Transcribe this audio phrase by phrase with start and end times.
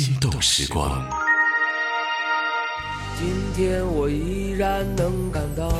[0.00, 1.06] 心动时光。
[3.18, 5.70] 今天我依然能感到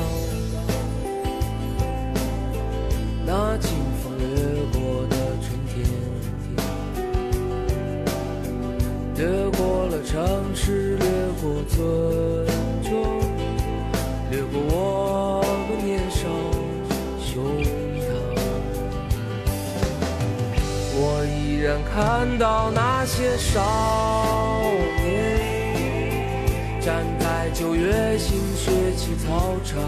[3.25, 3.71] 那清
[4.03, 4.27] 风掠
[4.71, 5.73] 过的春天，
[9.15, 9.25] 掠
[9.57, 11.07] 过了城市，掠
[11.41, 11.81] 过村
[12.83, 12.91] 庄，
[14.29, 14.75] 掠过我
[21.93, 23.59] 看到那些少
[25.03, 25.41] 年。
[26.79, 29.79] 站在九月新学期操场，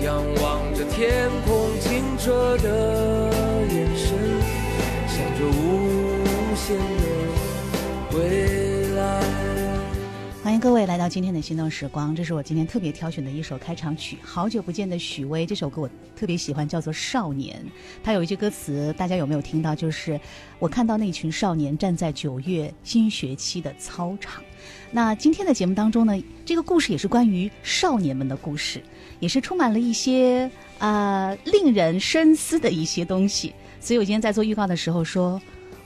[0.00, 3.47] 仰望着天空清澈的
[10.60, 14.18] 各位来到今天的心动时光，这是我今天特别挑选的一首开场曲。
[14.22, 17.62] 好久不见的许巍，这首歌我特别喜欢，叫做《少年》。
[18.02, 19.72] 它有一句歌词，大家有没有听到？
[19.72, 20.18] 就是
[20.58, 24.42] 我看到那群少年站在九月新学期的操场。
[24.90, 28.82] 那今天的节目当中呢，这个故事也是关于少年们的故事，
[29.20, 33.54] 也是充满了一些呃令人深思的一些东西。
[33.80, 35.40] 所以我今天在做预告的时候说，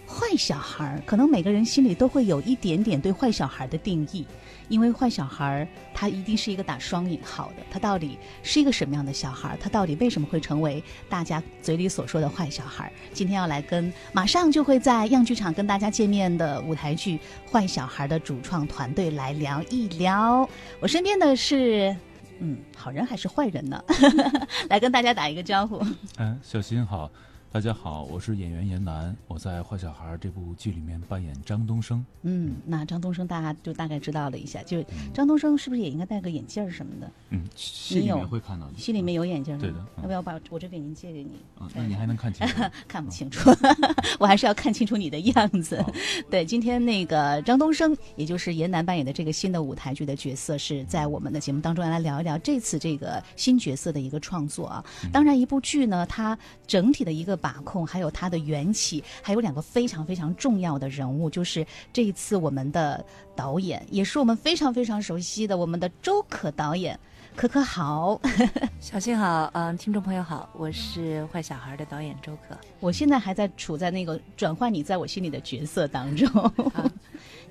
[0.06, 4.24] 坏小孩，可能每个人心里都会有一点点对坏小孩的定义。
[4.68, 7.62] 因为坏小孩儿，他一定是一个打双引号的。
[7.70, 9.58] 他到底是一个什么样的小孩儿？
[9.60, 12.92] 他到底为什么会成为大家嘴里所说的坏小孩儿？
[13.12, 17.18] 今天要来跟马上就会在样剧场跟大家见面的舞台剧
[17.50, 20.48] 《坏小孩》的主创团队来聊一聊。
[20.80, 21.94] 我身边的是，
[22.38, 23.84] 嗯，好人还是坏人呢？
[24.70, 25.84] 来跟大家打一个招呼。
[26.18, 27.10] 嗯，小新好。
[27.52, 32.02] 大家好，我是演员严楠，我在《坏小孩》这部剧里面扮演张东升。
[32.22, 37.10] 嗯，那张东升大家就大概知道了一下，就张东升是不是也应该戴个眼镜什么的？
[37.28, 38.78] 嗯，戏里面会看到的。
[38.78, 39.76] 戏里面有眼镜对的。
[39.98, 41.32] 要不要把我这给您借给你？
[41.60, 42.62] 嗯，那你还能看清楚？
[42.88, 43.50] 看不清楚，
[44.18, 45.84] 我还是要看清楚你的样子。
[46.30, 54.82] 对，今天那个张东升，也就是严楠扮演的这个新的舞台剧的角色，是在我们的节目当中来聊一聊这次这个新角色的一个创作啊。
[55.12, 57.38] 当然，一部剧呢，它整体的一个。
[57.42, 63.04] 把控，还有它的缘起，还有两个非常非常重要的人物，就是这一次我们的
[63.36, 66.98] 导演，也是我们非常非常熟悉的我们的周可导演，
[67.34, 68.20] 可可好，
[68.80, 76.30] 小新好，嗯，听众朋友好，我是坏小孩的导演周可，我现在还在处在那个转换你在我心里的角色当中。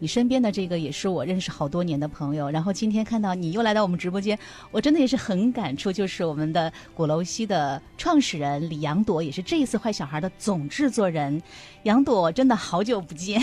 [0.02, 4.38] 你身边的这个也是我认识好多年的朋友，然后今天看到你又来到我们直播间，
[4.72, 5.92] 我真的也是很感触。
[5.92, 11.40] 就是我们的鼓楼西的创始人李杨朵，也是这一次坏小孩的总制作人。
[11.84, 13.40] 杨朵，真的好久不见。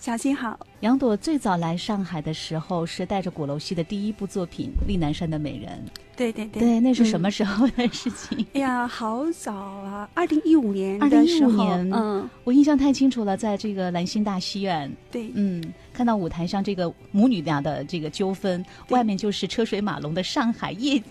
[0.00, 5.70] 小新好，杨朵最早来上海的时候是带着鼓楼西的第一部作品《丽南山的美人》。
[6.16, 8.46] 对对对，对，那是什么时候的事情？
[8.54, 11.02] 哎呀，好早啊，二零一五年。
[11.02, 14.90] 二零一五年，嗯，我印象太清楚了，在这个兰心大戏院。
[15.10, 21.02] 对，嗯，看到舞台上这个母女俩的这个纠纷，外面就是车水马龙的上海夜。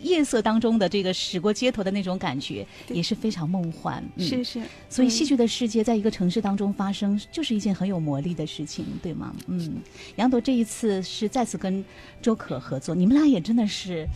[0.00, 4.02] 夜色当中的这个驶过街头的那种感觉，也是非常梦幻。
[4.18, 9.34] 是是，所以戏剧的世界在一个城市当中发生，就是一件很有魔力的事情，对吗？
[9.46, 9.76] 嗯，
[10.16, 11.84] 杨朵这一次是再次跟
[12.20, 14.06] 周可合作，你们俩也真的是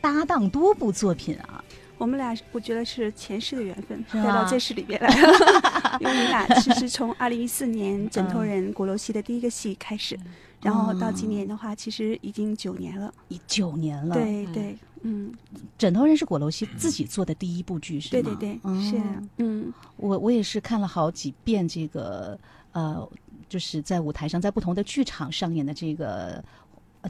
[0.00, 1.62] 搭档多部作品啊。
[1.98, 5.98] 我们俩我觉得是前世的缘分，带到这世里边来了。
[6.00, 10.18] 因为你俩其实从二零一四年《枕头人》鼓楼戏的第一个戏开始，
[10.62, 13.12] 然后到今年的话，其实已经九年了。
[13.28, 14.14] 已九年了。
[14.16, 14.76] 对对。
[15.02, 15.32] 嗯，
[15.76, 18.22] 枕头人是果楼西自己做的第一部剧，是吗？
[18.22, 19.00] 对对对，是。
[19.36, 22.38] 嗯，我我也是看了好几遍这个，
[22.72, 23.08] 呃，
[23.48, 26.42] 就是在舞台上，在不同的剧场上演的这个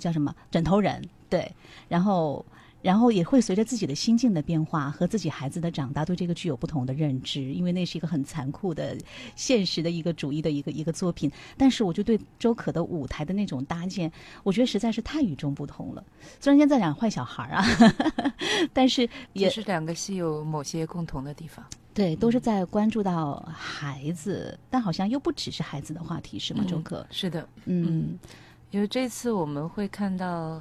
[0.01, 1.51] 叫什么枕头人，对，
[1.89, 2.45] 然后。
[2.83, 8.97] 然后也会随着自己的心境的变化和自己孩子的长大，对这个具有不同的认知，因为那是一个很残酷的、
[9.37, 11.31] 现实的一个主义的一个一个作品。
[11.57, 14.11] 但是，我就对周可的舞台的那种搭建，
[14.43, 16.05] 我觉得实在是太与众不同了。
[16.41, 17.65] 虽然现在两个坏小孩啊，
[18.75, 21.65] 但是也是两个戏有某些共同的地方。
[21.95, 26.65] 对，都是在关注到孩子，但好像又不只是孩子的话题，是吗？
[26.67, 28.19] 周可是的，嗯，
[28.71, 30.61] 因为这次我们会看到，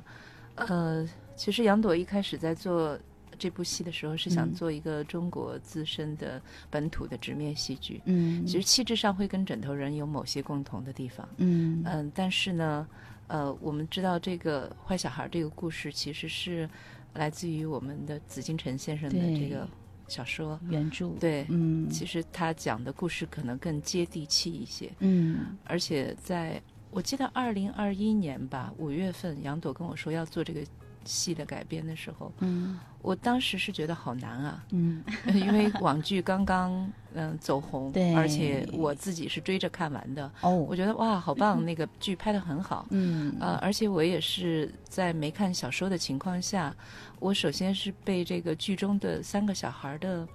[0.55, 1.09] 呃。
[1.41, 2.95] 其实杨朵一开始在做
[3.39, 6.39] 这部戏的时候，是想做一个中国自身的
[6.69, 7.99] 本土的直面戏剧。
[8.05, 11.27] 嗯，其实气质上会跟《枕头人》有某些共同的地方。
[11.37, 12.87] 嗯嗯，但是呢，
[13.25, 16.69] 呃，我们知道这个坏小孩这个故事其实是
[17.15, 19.67] 来自于我们的紫金陈先生的这个
[20.07, 21.09] 小说原著。
[21.19, 24.91] 对，嗯，其实他讲的故事可能更接地气一些。
[24.99, 26.61] 嗯，而且在
[26.91, 30.61] 我记得二零二一年吧，五月份，杨朵跟我说要做这个。
[31.03, 32.79] 戏的改编的时候，嗯。
[33.03, 35.03] 我当时是觉得好难啊，嗯。
[35.33, 38.13] 因为网剧刚刚嗯、走红，对。
[38.13, 40.55] 而且我自己是追着看完的，哦。
[40.55, 42.85] 我觉得哇，好棒，那个剧拍的很好。
[42.91, 43.35] 嗯。
[43.39, 46.75] 呃，而且我也是在没看小说的情况下，
[47.19, 50.27] 我首先是被这个剧中的三个小孩的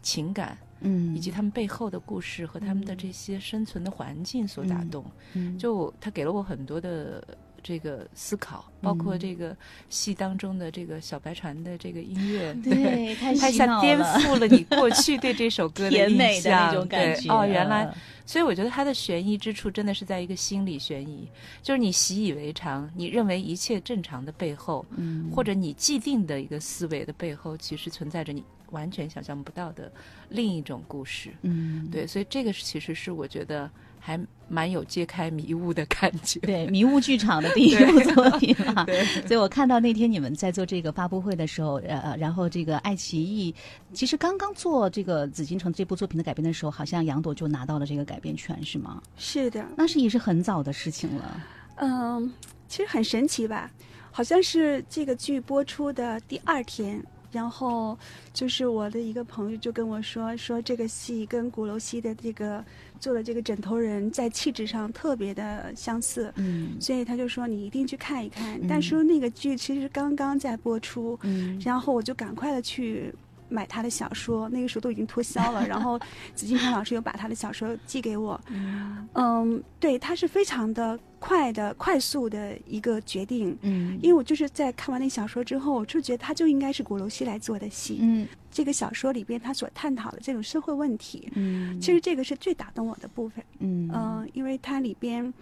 [0.00, 1.14] 情感，嗯。
[1.14, 5.04] 以及他们背后的故事和他们的这些生存的环境所打动。
[5.34, 5.58] 嗯。
[5.58, 7.22] 就他给了我很多的
[7.64, 9.18] 这个思考，包括嗯。
[9.18, 9.56] 这个
[9.88, 17.94] 戏当中的这个小白船的这个音乐， 对太它一下颠覆了你过去对这首歌的印甜美的象，那种感觉对哦，原来嗯。
[18.26, 21.28] 所以我觉得它的悬疑之处真的是在一个心理悬疑，
[21.62, 25.30] 就是你习以为常，你认为一切正常的背后，嗯。
[25.30, 29.90] 或者你既定的一个思维的背后，其实存在着你完全想象不到的
[30.28, 31.30] 另一种故事。
[31.42, 31.88] 嗯。
[31.90, 33.70] 对，所以这个其实是我觉得
[34.06, 36.38] 还蛮有揭开迷雾的感觉。
[36.40, 43.54] 对 迷雾剧场的第一部作品嘛， 对所以我看到那天你们在做这个发布会的时候，呃，然后这个爱奇艺
[43.94, 49.02] 其实刚刚做这个《紫禁城》这部作品的改编的时候，好像杨朵就拿到了这个改编权，是吗？
[49.16, 51.40] 是的，那是也是很早的事情了。
[51.76, 52.30] 嗯，
[52.68, 53.70] 其实很神奇吧？
[54.10, 57.02] 好像是这个剧播出的第二天，
[57.32, 57.98] 然后
[58.34, 62.64] 就是我的一个朋友就跟我说，说这个戏跟鼓楼西的这个
[63.00, 66.76] 做的这个枕头人在气质上特别的相似，嗯。
[66.80, 68.58] 所以他就说你一定去看一看。
[68.60, 68.66] 嗯。
[68.68, 71.60] 但是那个剧其实刚刚在播出，嗯。
[71.64, 73.12] 然后我就赶快的去
[73.48, 75.66] 买他的小说，那个时候都已经脱销了。
[75.68, 75.98] 然后
[76.34, 83.56] 紫金城老师又把他的小说寄给我，嗯嗯，对，他是非常的快的、快速的一个决定。
[83.62, 87.98] 嗯因为我就是在看完那小说之后，我就觉得他就应该是鼓楼西来做的戏。
[88.00, 93.44] 嗯这个小说里边他所探讨的这种社会问题，嗯，其实这个是最打动我的部分。
[93.58, 95.32] 嗯嗯、因为它里边，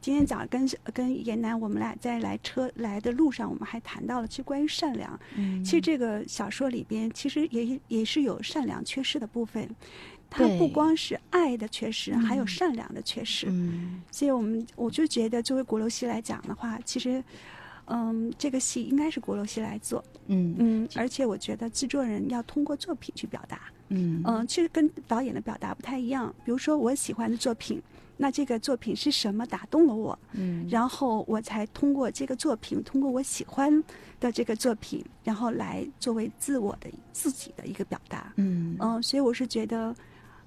[0.00, 5.18] 今天早上跟跟严楠我们俩在来车来的路上，我们还谈到了，其实关于善良。
[5.36, 9.68] 嗯其实这个小说里边，其实也也是有善良缺失的部分。
[10.28, 13.46] 它不光是爱的缺失，还有嗯善良的缺失。
[13.48, 17.22] 嗯所以我们我就觉得，作为国楼戏来讲的话，其实，
[17.86, 20.04] 嗯，这个戏应该是国楼戏来做。
[20.26, 23.60] 嗯嗯，而且我觉得制作人要通过作品去表达。
[23.88, 26.34] 嗯嗯，其实跟导演的表达不太一样。
[26.44, 27.80] 比如说我喜欢的作品，
[28.16, 33.82] 那这个作品是什么打动了我，嗯然后我才通过这个作品，通过我喜欢
[34.18, 38.32] 的这个作品，然后来作为自我的自己的一个表达。
[38.36, 39.94] 嗯嗯，所以我是觉得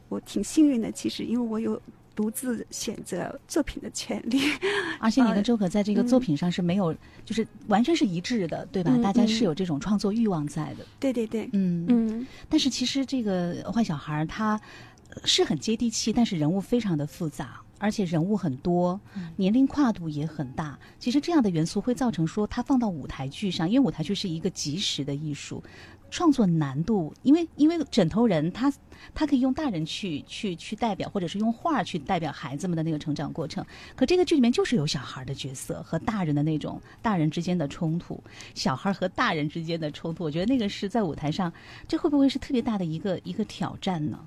[0.07, 1.79] 我挺幸运的，其实因为我有
[2.15, 4.39] 独自选择作品的权利。
[4.99, 6.93] 而且你跟呃周可在这个嗯作品上是没有，
[7.23, 8.91] 就是完全是一致的，对吧？
[8.93, 10.85] 嗯大家是嗯有这种创作欲望在的。
[10.99, 14.88] 对对对，嗯嗯但是其实这个坏小孩儿他呃
[15.23, 18.99] 是很接地气，但是人物非常的复杂，而且人物很多，
[19.35, 20.77] 年龄跨度也很大。
[20.97, 25.63] 其实这样的元素会造成说，它放到舞台剧上，因为舞台剧是一个即时的艺术，
[26.09, 28.71] 创作难度，因为因为枕头人他
[29.13, 33.65] 他可以用大人去去去代表，或者是用画去代表孩子们的那个成长过程。
[33.95, 38.21] 可这个剧里面就是有小孩的角色和大人的那种大人之间的冲突，
[38.55, 41.51] 小孩和大人之间的冲突，我觉得那个是在舞台上，
[41.87, 44.19] 这会不会是特别大的一个一个挑战呢？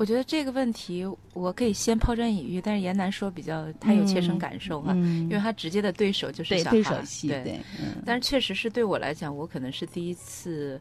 [0.00, 8.02] 我觉得这个问题我可以先抛砖引玉，但是严楠说比较他有切身感受哈、嗯因为他直接的对手就是小孩对手戏，对对，嗯。
[8.06, 10.80] 但是确实是对我来讲，我可能是第一次，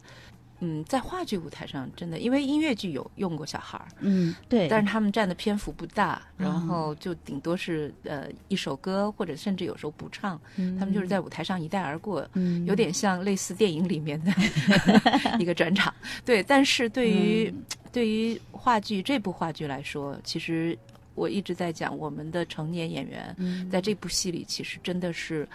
[0.61, 10.39] 嗯，在话剧舞台上真的，因为音乐剧有用过小孩儿，嗯，对，但是他们占的篇幅不大，然后就顶多是呃一首歌，或者甚至有时候不唱，
[10.79, 12.65] 他们就是在舞台上一带而过，嗯。
[12.65, 14.31] 有点像类似电影里面的
[15.39, 15.93] 一个转场。
[16.23, 20.77] 对，但是对于、嗯对于话剧这部话剧来说，其实
[21.15, 23.69] 我一直在讲，我们的成年演员嗯。
[23.69, 25.47] 在这部戏里，其实真的是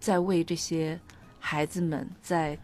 [0.00, 0.98] 在为这些
[1.38, 2.58] 孩子们在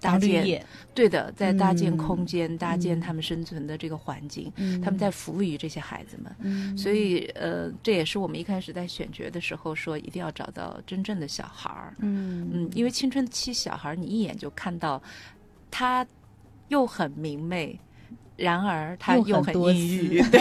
[0.00, 3.00] 搭建，对的，在搭建嗯空间，搭建嗯。
[3.00, 4.80] 他们生存的这个环境，嗯。
[4.80, 6.34] 他们在服务于这些孩子们。
[6.40, 6.76] 嗯。
[6.76, 11.94] 所以，呃，这也是我们一开始在选角的时候说，一定要找到真正的小孩儿。
[11.98, 12.48] 嗯。
[12.50, 15.02] 嗯，因为青春期小孩儿，你一眼就看到
[15.70, 16.04] 他
[16.68, 17.78] 又很明媚，
[18.40, 20.40] 然而他又很又很多阴郁，对。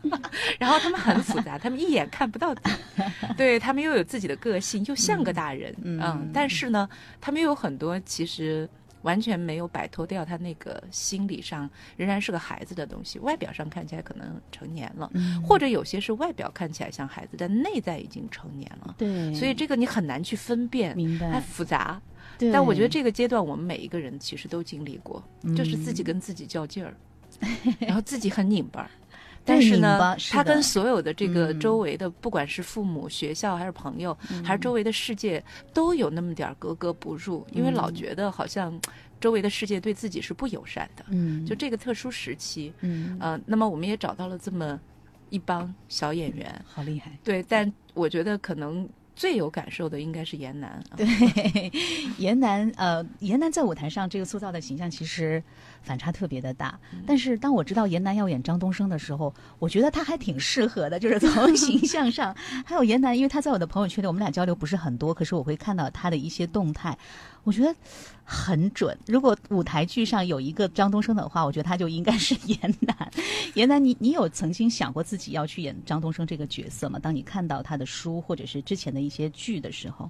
[0.58, 2.70] 然后他们很复杂，他们一眼看不到底，
[3.36, 6.88] 对他们又有自己的个性，又像个大人，嗯嗯，但是呢，
[7.20, 8.68] 他们又有很多其实。
[9.02, 11.66] 完全没有摆脱掉他那个心理上
[11.96, 18.94] 仍然是个孩子的东西，外表上看起来可能成年了，嗯或者有些是外表看起来像孩子，但内在已经成年了。
[18.98, 21.98] 对，所以这个你很难去分辨，明白它复杂。
[22.36, 25.24] 对但我觉得这个阶段我们每一个人其实都经历过，
[25.56, 26.94] 就是自己嗯跟自己较劲儿，
[27.80, 28.90] 然后自己很拧巴儿。
[29.42, 35.42] 但是呢，他跟所有的这个嗯周围的，不管是父母、学校还是朋友，还是嗯周围的世界，
[35.72, 38.78] 都有那么点儿格格不入，因为老嗯觉得好像
[39.18, 41.04] 周围的世界对自己是不友善的。
[41.08, 44.78] 嗯，就这个特殊时期，嗯呃，那么我们也找到了这么
[45.30, 47.10] 一帮小演员，好厉害。
[47.24, 48.86] 对，但我觉得可能
[49.20, 50.96] 最有感受的应该是严楠啊。
[50.96, 51.70] 对，
[52.16, 55.42] 严楠，呃，严楠在舞台上这个塑造的形象其实
[55.82, 56.80] 反差特别的大。
[57.06, 62.34] 但是当我知道严楠要演张东升的时候，我觉得他还挺适合的，就是从 形象上，
[62.64, 66.96] 还有严楠，因为他在我的朋友圈里，我们俩交流不是很多，可是我会看到他的一些动态，
[67.44, 67.74] 我觉得
[68.24, 68.96] 很准。
[69.06, 73.10] 如果舞台剧上有一个张东升的话，我觉得他就应该是严楠。
[73.54, 76.98] 严楠，你你有曾经想过自己要去演张东升这个角色吗？
[76.98, 80.08] 当你看到他的书或者是之前的一些剧的时候，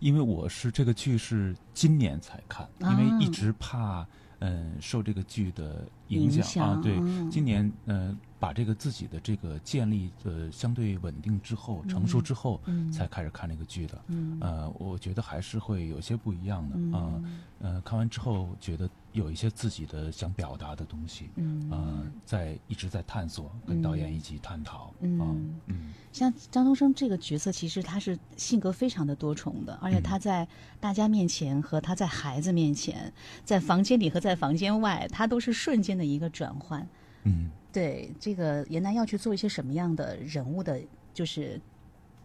[0.00, 4.06] 因为我是这个剧是今年才看，因啊为一直怕
[4.42, 6.80] 嗯、受这个剧的影影响响啊。
[6.82, 14.00] 对，嗯今年呃把这个自己的这个建立呃相对稳定之后，成熟之后，嗯才开始看这个剧的。
[14.08, 17.12] 嗯呃，我觉得还是会有些不一样的啊。
[17.22, 24.94] 嗯呃，看完之后觉得有一些自己的想表达的东西，嗯呃，在一直在探索，跟导演一起探讨。
[25.00, 25.26] 嗯啊
[25.66, 30.48] 嗯像张东升这个角色，其实他是性格非常的多重的，而且他在
[30.80, 33.12] 大家面前和他在孩子面前，
[33.44, 36.88] 在房间里和在房间外，他都是瞬间的一个转换。
[37.24, 40.80] 嗯对这个严楠要去做一些什么样的人物的，
[41.14, 41.60] 就是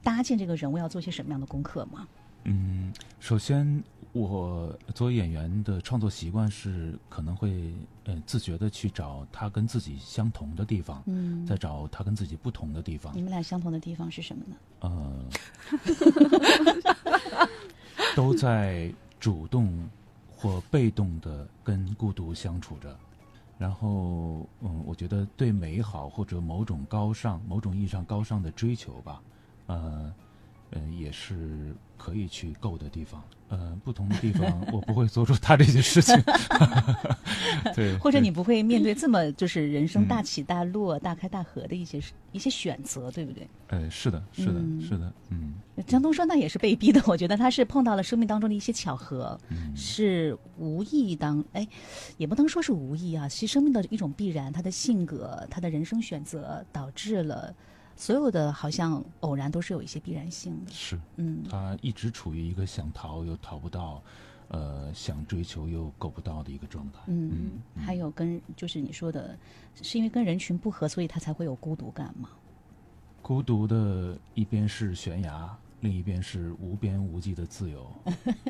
[0.04, 2.08] 搭建这个人物要做些什么样的功课吗？
[2.44, 7.74] 嗯，首先我作为演员的创作习惯是可能会
[8.04, 13.22] 呃自觉的去找他跟自己相同的地方，嗯，再找他跟自己不同的地方你。
[13.22, 14.56] 们俩相同的地方是什么呢？
[14.82, 15.26] 呃，
[18.16, 19.90] 都在主动
[20.30, 22.96] 或被动的跟孤独相处着。
[23.58, 29.22] 然后，嗯，我觉得对美好或者某种高尚、某种意义上高尚的追求吧，
[29.68, 30.14] 呃，
[30.76, 33.24] 呃，也是可以去够的地方。
[33.48, 36.16] 呃，不同的地方，我不会做出他这些事情。
[37.76, 42.02] 对， 对或者你不会面对这么就是人生嗯大起大落、大开大合的一些
[42.32, 43.48] 一些选择，对不对？
[43.68, 45.54] 呃，是的，是的，嗯是的，嗯
[45.86, 51.66] 江东说那也是被逼的，我觉得他是碰到了生命当中的一些巧合，嗯是无意当哎，
[52.18, 57.54] 也不能说是无意啊，其实生命的一种必然，他的性格、他的人生选择导致了
[57.96, 61.00] 所有的好像偶然都是有一些必然性的，是。
[61.18, 64.02] 嗯他一直处于一个想逃又逃不到，
[64.50, 67.00] 呃，想追求又够不到的一个状态。
[67.08, 69.38] 嗯，还有跟就是你说的，
[69.82, 72.30] 是因为跟人群不合，所以他才会有孤独感吗？
[73.22, 77.90] 孤独的一边是悬崖，另一边是无边无际的自由。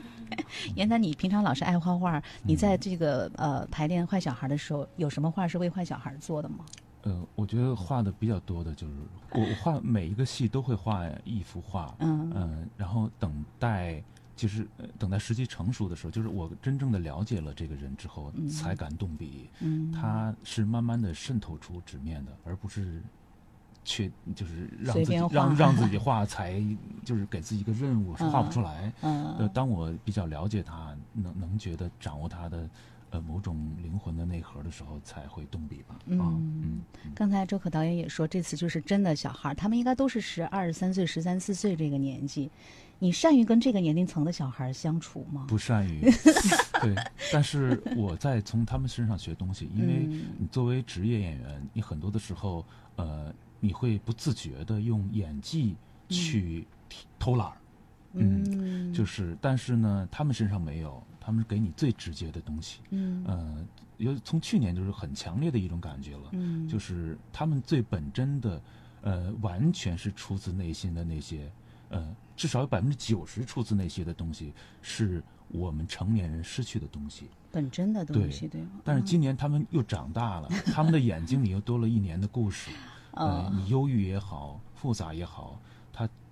[0.76, 6.66] 严楠，你平常老是爱画画，你嗯在这个呃排练坏小孩的时候，有什么画是为坏小孩做的吗？
[7.06, 8.94] 呃，我觉得画的比较多的就是
[9.32, 14.04] 我我画每一个戏都会画一幅画，嗯嗯，然后等待。
[14.38, 19.50] 就是呃等待时机成熟的时候，就是我真正的了解了这个人之后，才敢动笔。
[19.62, 23.02] 嗯，他是慢慢的渗透出纸面的，而不是
[23.86, 26.62] 确就是让自己让让自己 画才
[27.06, 28.92] 就是给自己一个任务，是画不出来。
[29.00, 32.70] 呃，嗯当我比较了解他，能能觉得掌握他的
[33.16, 35.96] 呃某种灵魂的内核的时候，才会动笔吧。
[35.96, 36.62] 啊，嗯
[37.06, 42.52] 嗯，刚才周可导演也说，这次就是真的小孩，他们应该都是十二三岁、十三四岁这个年纪。
[43.00, 45.46] 你善于跟这个年龄层的小孩相处吗？
[45.48, 46.02] 不善于
[46.82, 46.96] 对，
[47.32, 55.76] 但是我在从他们身上学东西，因为嗯你作为职业演员，你很多的时候，呃，你会不自觉的用演技
[56.10, 56.66] 去
[57.20, 57.58] 偷懒儿。
[58.14, 62.82] 嗯，就是，但是呢，他们身上没有，他们是给你最直接的东西。
[62.92, 63.66] 嗯呃，
[63.98, 68.62] 有从去年就是很强烈的一种感觉了，嗯就是他们最本真的，
[69.02, 71.52] 呃，完全是出自内心的那些，
[71.90, 74.54] 呃，至少有百分之九十出自那些的东西，
[74.84, 77.28] 是我们成年人失去的东西。
[77.52, 78.82] 本真的东西，对吗？
[78.84, 82.70] 但是今年他们又长大了， 他们的眼睛里又多了一年的故事。
[83.14, 85.75] 呃哦，你忧郁也好，复杂也好，他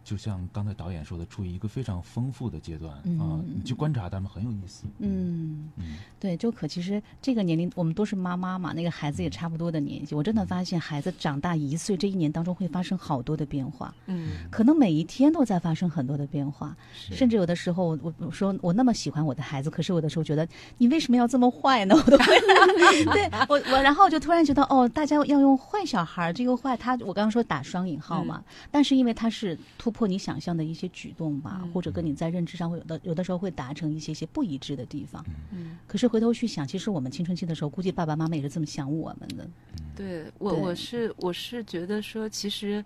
[0.04, 4.86] 就像刚才导演说的，处于一个非常丰富的阶段啊、嗯你去观察他们很有意思。
[5.00, 5.98] 嗯，嗯。
[6.20, 10.16] 对，周可其实这个年龄，我们都是妈妈嘛，那个孩子也差不多的年纪。
[10.16, 21.96] 我真的发现，孩子长大一岁这一年当中会发生好多的变化，嗯，可能每一天都在发生很多的变化，甚至有的时候，我我我说我那么喜欢我的孩子，可是有的时候觉得你为什么要这么坏呢？
[21.96, 22.26] 我都会，
[23.14, 31.72] 对我我，然后就突然觉得，哦，大家要用坏小孩这个坏，他我刚刚说打双引号嘛，但是因为他是突破你想象的一些举动吧，嗯。
[31.72, 35.24] 或者跟你在认知上会有的有的时候会达成一些些不一致的地方。
[35.52, 39.48] 嗯，可是回头去想，其实我们青春期的时候，估计爸爸妈妈也是这么想我们的。
[39.96, 40.60] 对我对。
[40.60, 42.84] 我是我是觉得说，其实，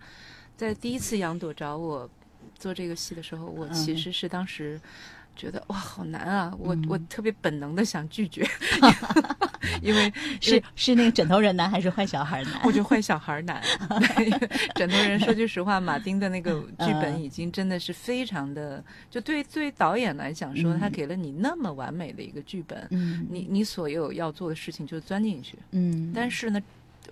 [0.57, 2.09] 在第一次杨朵找我
[2.59, 3.97] 做这个戏的时候，我其嗯。
[3.97, 4.79] 实是当时
[5.37, 8.45] 觉得哇好难啊，我我嗯特别本能的想拒绝，
[9.81, 12.53] 因为 是是那个枕头人难还是坏小孩难？
[12.65, 13.61] 我觉得坏小孩儿难。
[14.15, 25.57] 对枕头人说句实话，马丁的那个剧本嗯已经真的是非常的，就对对导演来讲说，嗯他给了你那么完美的一个剧本，嗯，你你所有要做的事情就钻进去。
[25.71, 26.59] 嗯，但是呢，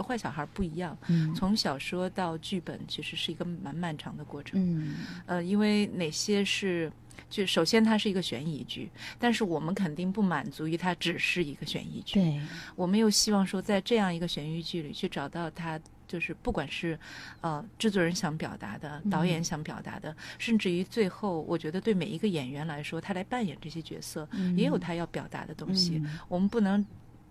[0.05, 4.59] 坏小孩儿不一样，嗯从小说到剧本其实是一个蛮漫长的过程。
[4.59, 6.91] 嗯呃，因为哪些是。
[7.35, 8.89] 就首先，它是一个悬疑剧，
[9.19, 12.21] 但是我们肯定不满足于它只是一个悬疑剧。
[12.21, 12.39] 对，
[12.77, 15.77] 我们又希望说，在这样一个悬疑剧里去找到它，
[16.07, 16.97] 就是不管是
[17.41, 24.25] 呃制作人想表达的，导演想表达的，甚至于最后，我觉得对每一个演员来说，他来扮演这些角色，
[24.55, 25.97] 也有他要表达的东西。
[25.97, 26.85] 嗯我们不能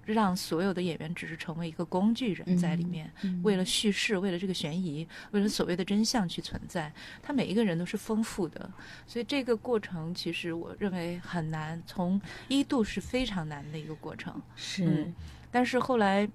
[0.06, 6.92] 让所有的演员只是成为一个工具人在里面，嗯为了叙事，为了这个悬疑，为了所谓的真相去存在。
[7.22, 8.70] 他每一个人都是丰富的，
[9.06, 14.40] 所以这个过程其实我认为很难，从一度是非常难的一个过程。
[14.56, 15.14] 是嗯
[15.50, 16.28] 但是后来，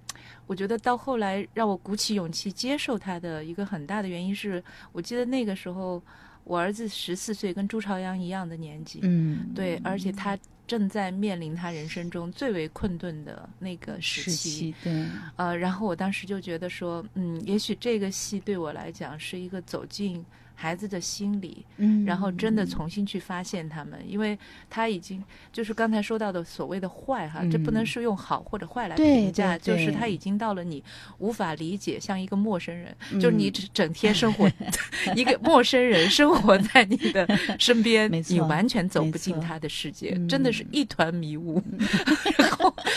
[0.48, 6.02] 我觉得到后来让我鼓起勇气接受他的一个很大的原因是，我记得那个时候
[6.46, 14.30] 我儿子十四岁，跟朱朝阳一样的年纪，嗯对，而且他正在面临他人生中最为困顿的那个时。
[14.32, 20.24] 期对，呃，然后我当时就觉得说，嗯，也许这个戏对我来讲是一个走进
[20.62, 24.38] 孩子的心理，嗯，然后真的重新去发现他们，因为
[24.70, 25.24] 他已经
[25.54, 27.86] 就是刚才说到的所谓的坏哈，这不能嗯。
[27.86, 30.84] 是用好或者坏来评价，就是他已经到了你
[31.20, 33.20] 无法理解，像一个陌生人，嗯。
[33.22, 34.52] 就是你整整天生活
[35.16, 37.26] 一个陌生人生活在你的
[37.58, 40.28] 身边 你完全走不进他的世界，嗯。
[40.28, 41.64] 真的是一团迷雾，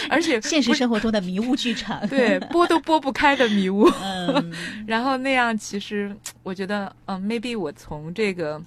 [0.09, 3.89] 而且现实生活中的迷雾剧场，对拨都拨不开的迷雾。
[4.03, 4.53] 嗯
[4.87, 8.61] 然后那样，其实我觉得，嗯、m a y b e 我从这个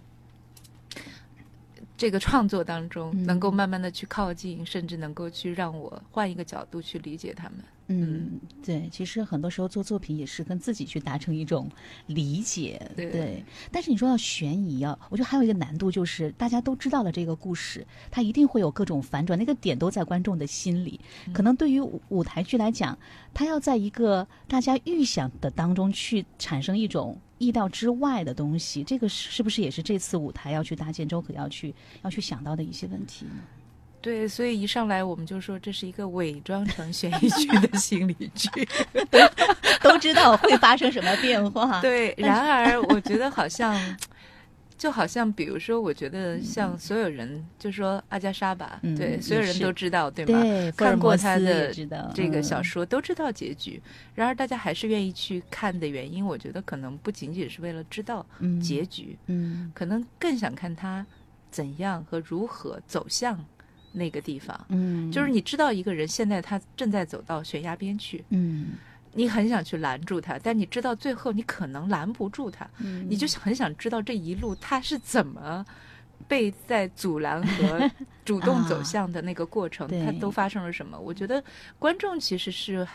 [1.97, 7.53] 这个创作当中，嗯能够慢慢的去靠近，甚至能够去让我换一个角度去理解他们。
[7.87, 11.69] 嗯，对，其实很多时候做作品也是跟自己去达成一种
[12.07, 20.99] 理解，对但是你说要悬疑啊，我觉得还有一个难度就是，大家都知道了这个故事，它一定会有各种反转，那个点都在观众的心里。
[21.31, 22.97] 可能对于舞舞台剧来讲，
[23.33, 33.31] 它要在一个大家预想的当中去产生一种意料之外的东西，这个是是不是也是这次舞台要去搭建周可要去要去想到的一些问题呢？
[34.05, 38.49] 对，所以一上来我们就说这是一个伪装成悬疑剧的 心理剧。
[39.81, 43.75] 都知道会发生什么变化， 对，然而我觉得好像。
[44.77, 50.33] 就好像，比如说，我觉得像所有人，就说阿加莎吧，嗯对，所有人都知道，对吧？
[50.43, 51.73] 对，看过他的
[52.13, 53.81] 这个小嗯说都知道结局，
[54.13, 61.03] 然而大家还是愿意去看的原因，我觉得可能不仅仅是为了知道嗯结局，嗯可能更想看他
[61.49, 63.43] 怎样和如何走向
[63.95, 64.65] 那个地方。
[64.69, 68.73] 嗯，就是你知道一个人现在他正在走到悬崖边去，嗯
[69.13, 75.65] 你很想去拦住他，但你知道最后你可能拦不住他，嗯你就很想知道这一路他是怎么
[76.27, 77.89] 被在阻拦和
[78.25, 80.99] 主动走向的那个过程，他都发生了什么？
[80.99, 81.43] 我觉得
[81.79, 82.87] 观众其实是。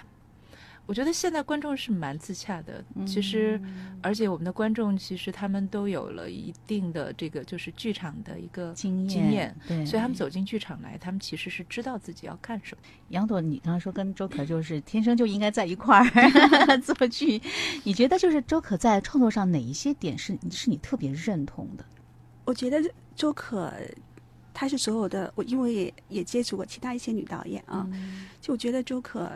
[0.90, 12.82] 我觉得现在观众是蛮自洽的，其实，嗯而且我们的观众其实他们都有了一定的这个就是剧场的一个经验经验，对，所以他们走进剧场来，他们其实是知道自己要看什么。
[13.10, 16.04] 杨朵，你刚刚说跟周可就是天生就应该在一块儿
[16.82, 17.40] 做剧，
[17.84, 21.84] 你觉得就是周可在创作上哪一些点是是你特别认同的？
[22.44, 22.82] 我觉得
[23.14, 23.72] 周可，
[24.52, 27.88] 她是所有的我，因为也也接触过其他一些女导演啊，
[28.40, 29.30] 就我觉得周可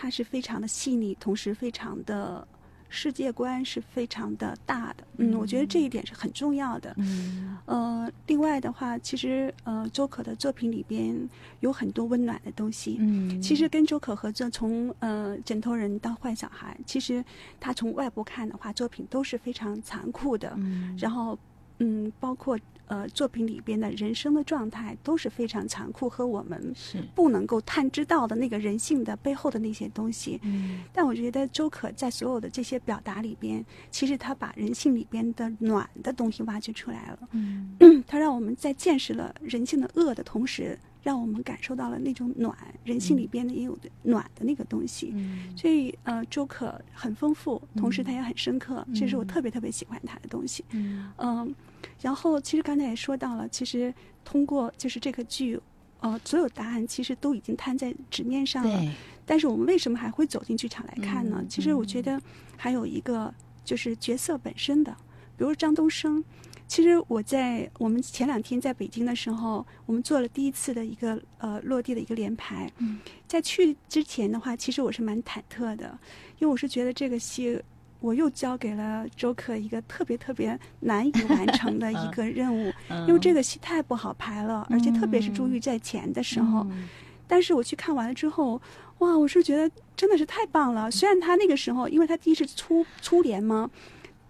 [0.00, 2.46] 她是非常的细腻，同时非常的
[2.88, 5.02] 世界观是非常的大的。
[5.16, 6.94] 嗯，我觉得这一点是很重要的。
[6.98, 11.28] 嗯呃，另外的话，其实呃，周可的作品里边
[11.60, 12.96] 有很多温暖的东西。
[13.00, 17.24] 嗯其实跟周可合作，从呃枕头人到坏小孩，其实
[17.58, 20.54] 他从外部看的话，作品都是非常残酷的。
[20.56, 21.36] 嗯然后，
[21.80, 22.56] 嗯，包括
[22.88, 30.40] 呃作品里边的人生的状态都是非常残酷，和我们是不能够探知到的那个人性的背后的那些东西。
[30.42, 37.28] 嗯但我觉得周可在所有的这些表达里边，其实他把人性里边的暖的东西挖掘出来了。
[37.32, 45.12] 嗯 他让我们在见识了人性的恶的同时，让我们感受到了那种暖，人性里边的也有的暖的那个东西。
[45.14, 50.64] 嗯所以呃，周可很丰富，同时嗯他也很深刻，这是我嗯特别特别喜欢他的东西。
[50.70, 51.54] 嗯嗯，
[52.00, 53.92] 然后其实刚才也说到了，其实
[54.24, 55.60] 通过就是这个剧，
[56.00, 58.78] 呃，所有答案其实都已经摊在纸面上了。
[58.78, 58.90] 对，
[59.26, 61.38] 但是我们为什么还会走进剧场来看呢？
[61.40, 62.20] 嗯其实我觉得
[62.56, 63.32] 还有一个
[63.64, 64.96] 就是角色本身的，
[65.36, 66.22] 比如张东升。
[66.68, 72.70] 其实我在我们前两天在北京的时候，我们做了第一次的一个呃落地的一个联排。
[72.76, 75.98] 嗯在去之前的话，其实我是蛮忐忑的，
[76.38, 77.58] 因为我是觉得这个戏
[78.00, 82.72] 我又交给了周可一个特别特别难以完成的 一个任务，
[83.06, 86.66] 因为这个戏太不好排了，而且特别是朱玉在前的时候。
[86.70, 86.88] 嗯。
[87.26, 88.60] 但是我去看完了之后，
[89.00, 90.90] 哇，我是觉得真的是太棒了。
[90.90, 93.70] 虽然他那个时候，因为他第一次初初联嘛，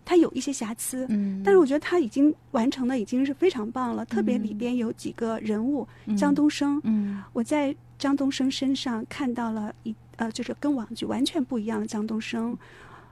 [0.05, 4.05] 他有一些瑕疵，嗯，但是我觉得他已经完成的已经是非常棒了。
[4.05, 7.23] 特别里边有几个人物，张东升，嗯。
[7.33, 12.59] 我在张东升身上看到了一呃，就是跟网剧完全不一样的张东升。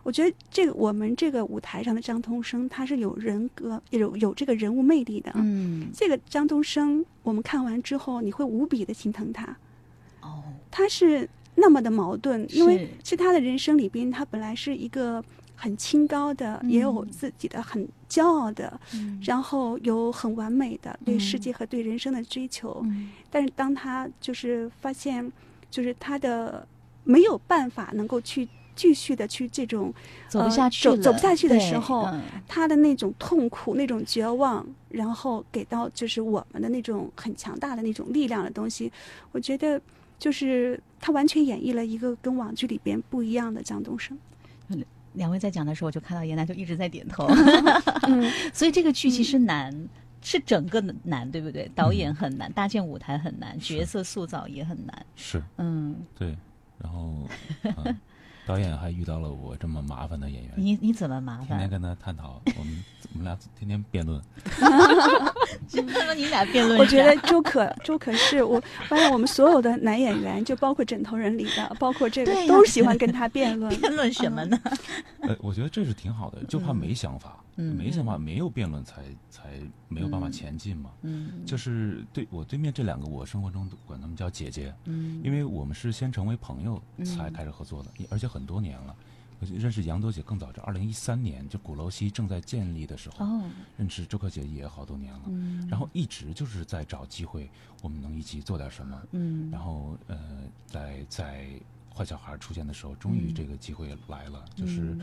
[0.07, 5.33] 我觉得这个我们这个舞台上的张东升，他是有人格、有有这个人物魅力的。
[5.35, 9.45] 嗯这个张东升，我们看完之后，你会无比的心疼他。
[10.21, 15.21] 哦他是那么的矛盾，因为是是他的人生里边，他本来是一个
[15.57, 22.81] 很清高的，嗯也有自己的很骄傲的，嗯然后有很完美的对嗯世界和对人生的追求。
[22.85, 25.33] 嗯但是当他就是发现，
[25.69, 26.65] 就是他的
[27.03, 29.93] 没有办法能够去继续的去这种
[30.29, 38.93] 走不呃下去了走走不下去的时候嗯他的那种痛苦、那种绝望，然后给到就是我们的那种很强大的那种力量的东西，
[39.33, 39.81] 我觉得
[40.19, 44.17] 就是他完全演绎了一个跟网剧里边不一样的张东升。
[45.15, 47.27] 两位在讲的时候，我就看到严楠就一直在点头。
[48.07, 49.73] 嗯， 所以这个剧其实难，
[50.21, 51.71] 是整个难，对不对？
[51.75, 55.07] 导演很难，搭建舞台很难，角色塑造也很难。
[55.15, 56.37] 是嗯，对，
[56.77, 57.27] 然后、
[57.63, 57.97] 嗯
[58.47, 61.47] 导演还遇到了我这么麻烦的演员，你你怎么麻烦？
[61.49, 64.23] 天天跟他探讨，我们 我们俩天天辩论，
[65.73, 73.75] 那么你俩辩论我觉得周可 周可是我发现我们所有的男演员，就包括枕头人里的，包括这个都喜欢跟他辩论。
[73.81, 74.59] 辩论什么呢？
[75.23, 77.75] 呃，我觉得这是挺好的，就怕没想法，嗯。
[77.77, 79.49] 没想法，没有辩论才才
[79.89, 80.91] 没有办法嗯前进嘛。
[81.03, 88.95] 嗯，就是对我对面这两个，我生活中管他们叫姐姐，嗯，因为我们是先成为朋友才嗯开始合作的，而且很多年了。
[89.39, 93.43] 我认识杨多姐更早，这二零一三年，就鼓楼西正在建立的时候，哦，
[93.77, 95.23] 认识周克姐也好多年了。
[95.27, 97.51] 嗯，然后一直就是在找机会，
[97.83, 99.03] 我们能一起做点什么。
[99.13, 100.19] 嗯，然后呃，
[100.67, 101.49] 在在
[101.95, 104.45] 坏小孩出现的时候，终于嗯这个机会来了。
[104.55, 105.01] 就是嗯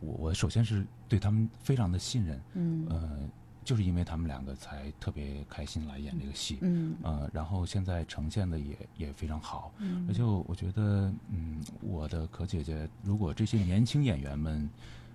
[0.00, 3.18] 我我首先是对他们非常的信任，嗯呃，
[3.66, 6.58] 就是因为他们两个才特别开心来演这个戏。
[6.62, 6.94] 嗯。
[7.02, 10.06] 呃，然后现在呈现的也也非常好，嗯。
[10.08, 14.70] 而且我我觉得，嗯，我的可姐姐，如果这些年轻演员们，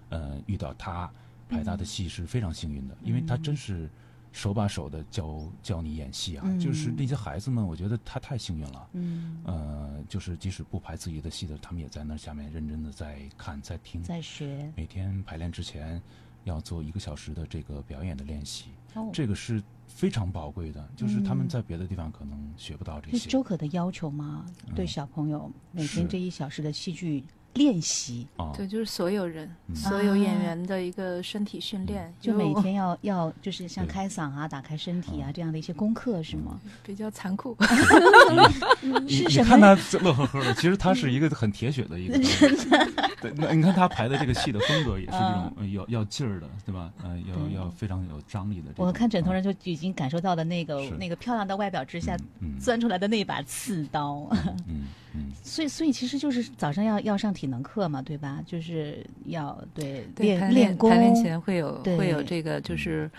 [0.10, 1.10] 呃，遇到她
[1.50, 3.90] 拍她的戏是非常幸运的，因为她真是
[4.34, 14.72] 手把手的教教你演戏啊，就是嗯那些孩子们，我觉得她太幸运了，嗯，呃，就是即使不拍自己的戏的，他们也在那下面认真的在看在听，在学。
[14.76, 16.02] 每天排练之前
[16.44, 21.50] 要做一个小时的这个表演的练习，哦，这个是非常宝贵的，就是他们嗯。
[21.50, 23.12] 在别的地方可能学不到这些。
[23.12, 24.46] 这是周可的要求吗？
[24.76, 27.24] 对嗯小朋友每天这一小时的戏剧
[27.56, 29.76] 练习，啊，对，就是所有人、嗯。
[29.76, 36.60] 所有演啊员的一个身体训练，就每天要要就是像开嗓啊、打开身体啊这样的一些功课是吗？
[36.84, 37.58] 比较残酷。
[38.82, 39.46] 你你 是什么？
[39.46, 42.18] 看他乐呵呵的，其实他是一个很铁血的一个。
[43.22, 46.92] 对，那你看他排的这个戏的风格也是这种呃要要劲儿的，对吧？
[47.04, 47.18] 呃，
[47.54, 48.86] 要要非常有张力的这种。
[48.88, 54.28] 我看枕头嗯人就已经感受到了那个那个漂亮的外表之下嗯钻出来的那把刺刀。
[54.68, 58.40] 嗯嗯 所以，所以其实就是早上要要上体能课嘛，对吧？
[58.46, 63.10] 就是要对对，练练功，排练前会有会有这个，就是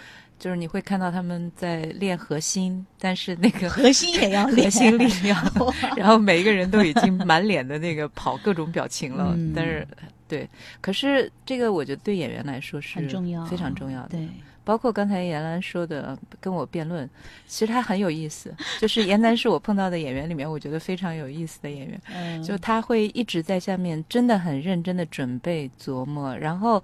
[0.43, 5.41] 就是你会看到他们在练核心，但是那个核心也要练核心力量，
[5.97, 9.87] 然后每一个人都已经满脸的那个跑各种表情了，嗯但是
[10.27, 10.49] 对，
[10.81, 14.19] 可是这个我觉得对演员来说是很重要，非常重要的。
[14.19, 14.29] 对，
[14.65, 17.09] 包括刚才严兰说的跟我辩论，
[17.47, 18.53] 其实他很有意思。
[18.81, 22.01] 就是严楠是我碰到的演员里面，我觉得非常有意思的演员。
[22.13, 26.83] 嗯，就他会一直在下面真的很认真的准备琢磨，然后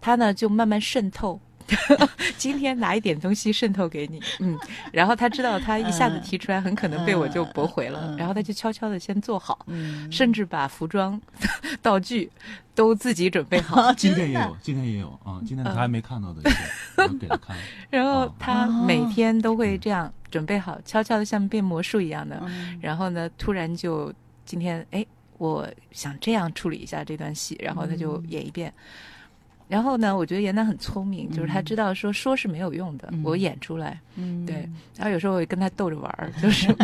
[0.00, 1.40] 他呢就慢慢渗透。
[2.36, 4.58] 今天拿一点东西渗透给你，嗯，
[4.92, 9.66] 然后他知道他一下子提出来，很可能被我就驳回了，然后他就悄悄的先做好，
[10.10, 11.20] 甚至把服装、
[11.82, 12.30] 道具
[12.74, 13.92] 都自己准备好。
[13.94, 16.42] 今天也有，今天也有啊，今天他还没看到的，
[16.96, 17.56] 我给他看。
[17.90, 22.40] 然后他每天都会这样准备好，悄悄的像变魔术一样的，
[22.80, 24.12] 然后呢，突然就
[24.44, 25.04] 今天哎。
[25.40, 28.70] 我想这样处理一下这段戏，然后他就演一遍。
[29.70, 33.98] 然后呢，我觉得严楠很聪明，就是他知道说说是没有用的，我演出来，
[34.44, 34.68] 对。
[34.96, 36.66] 然后有时候我也跟他逗着玩儿，就是。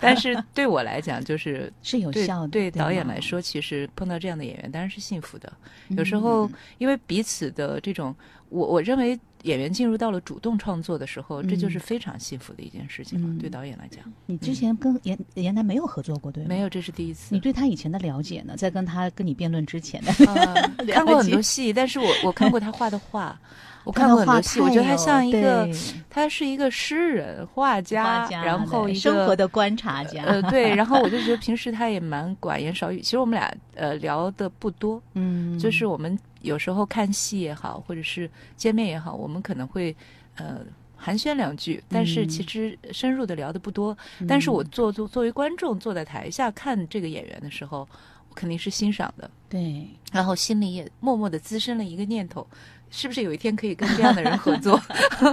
[0.00, 2.48] 但是对我来讲，就是 是有效的。
[2.48, 5.52] 对导演来说，其实碰到这样的演员当然是幸福的。
[5.90, 8.14] 有时候因为彼此的这种，
[8.48, 9.18] 我我认为。
[9.42, 13.40] 演员进入到了主动创作的时候，这就是非常幸福的一件事情了。
[13.40, 16.48] 对导演来讲，你之前跟严严楠没有合作过，对吗？
[16.48, 17.34] 没有，这是第一次。
[17.34, 18.54] 你对他以前的了解呢？
[18.56, 20.12] 在跟他跟你辩论之前的，
[20.92, 23.38] 看过很多戏，但是我 我看过他画的画，
[23.84, 25.68] 我看过很多戏，我觉得他像一个，
[26.10, 30.22] 他是一个诗人、画家，然后一个生活的观察家。
[30.24, 33.00] 呃，对，然后我就觉得平时他也蛮寡言少语。
[33.00, 36.18] 其实我们俩呃聊的不多，嗯，就是我们。
[36.40, 39.94] 有时候看戏也好，或者是见面也好，我们可能会
[40.36, 40.60] 呃
[40.96, 43.96] 寒暄两句，但是其实深入的聊的不多。
[44.28, 47.88] 但是我作作作为观众坐在台下看这个演员的时候，
[48.28, 49.30] 我肯定是欣赏的。
[49.48, 52.46] 对，然后心里也默默的滋生了一个念头。
[52.90, 54.80] 是不是有一天可以跟这样的人合作？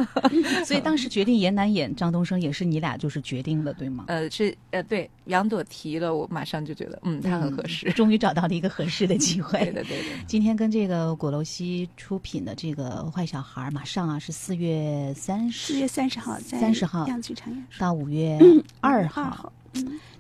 [0.65, 4.05] 所以当时决定严楠演张东升，也是你俩就是决定的，对吗？
[4.07, 9.59] 呃，是呃，对，杨朵提了，我马上就觉得，嗯，他很合适，终于找到了一个合适的机会。
[9.65, 10.05] 对的，对的。
[10.27, 18.39] 今天跟这个果楼西出品的这个坏小孩，马上啊是四月三十，四月三十号，三十号样剧场演到五月
[18.79, 19.51] 二号。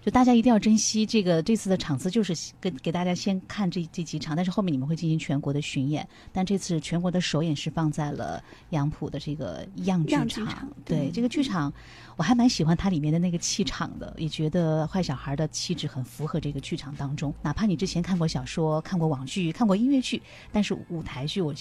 [0.01, 6.07] 就大家一定要珍惜这个这次的场次，就是给给大家先看这这几场，但是后面你们会进行全国的巡演。
[6.31, 10.65] 但这次全国的首演是放在了杨浦的这个样剧场。
[10.85, 11.73] 对这个剧场，
[12.15, 17.33] 我还蛮喜欢它里面的那个气场的，也觉得坏小孩的气质很符合这个剧场当中。
[17.41, 20.21] 哪怕你之前看过小说、看过网剧、看过音乐剧，
[20.53, 21.53] 但是舞台剧，我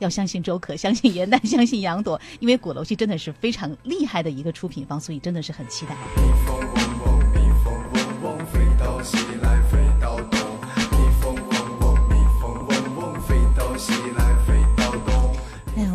[0.00, 5.96] 要相信周可，相信严丹，相信杨朵，因为鼓楼戏真的是非常厉害的一个出品方，所以真的是很期待。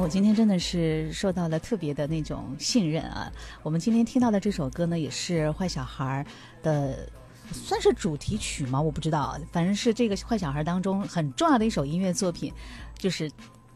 [0.08, 3.30] 我今天真的是受到了特别的那种信任啊！
[3.62, 6.26] 我们今天听到的这首歌呢，也是坏小孩
[6.64, 7.10] 的，
[7.52, 8.82] 算是主题曲吗？
[8.82, 12.54] 我不知道，反正是这个坏小孩当中很重要的一首音乐作品，
[12.98, 13.30] 就是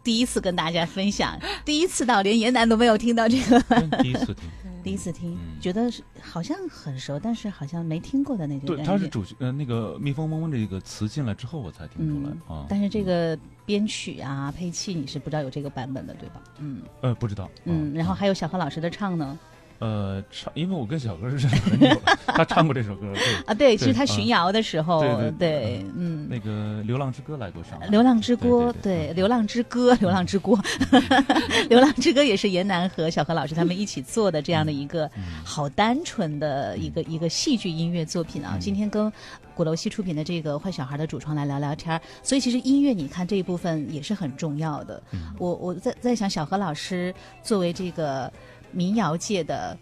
[0.05, 3.59] 第一次跟大家分享，第一次到连严楠都没有听到这个，
[4.01, 4.37] 第一次听。
[4.81, 8.75] 第一次听，觉得是好像很熟，但是好像没听过的那种。
[8.75, 12.65] 对，它是主呃那个蜜蜂嗡嗡这个词进来之后，我才听出来啊。
[12.69, 16.41] 但是这个编曲啊、配器，你是不知道有这个版本的，对吧？
[16.59, 16.81] 嗯。
[17.01, 17.49] 呃，不知道。
[17.65, 19.37] 嗯，然后还有小何老师的唱呢。
[19.81, 21.87] 呃，唱，因为我跟小哥认识很久，
[22.27, 23.11] 他唱过这首歌。
[23.17, 26.51] 对啊，对，其实他巡游的时候，对对，嗯，那个
[26.85, 27.79] 《流浪之歌》来过上。
[27.89, 30.51] 流浪之歌，对，《流浪之歌》，《流浪之歌》，
[31.67, 35.09] 《流浪之歌》也是严楠和小何老师他们一起做的这样的一个
[35.43, 38.57] 好单纯的一个一个戏剧音乐作品啊。
[38.59, 39.11] 今天跟
[39.55, 45.01] 鼓楼西出品的这个坏小孩的主创来聊聊天所以其实音乐你看这一部分也是很重要的。
[45.39, 48.31] 我我在在想，小何老师作为这个。
[48.71, 49.77] 民谣界的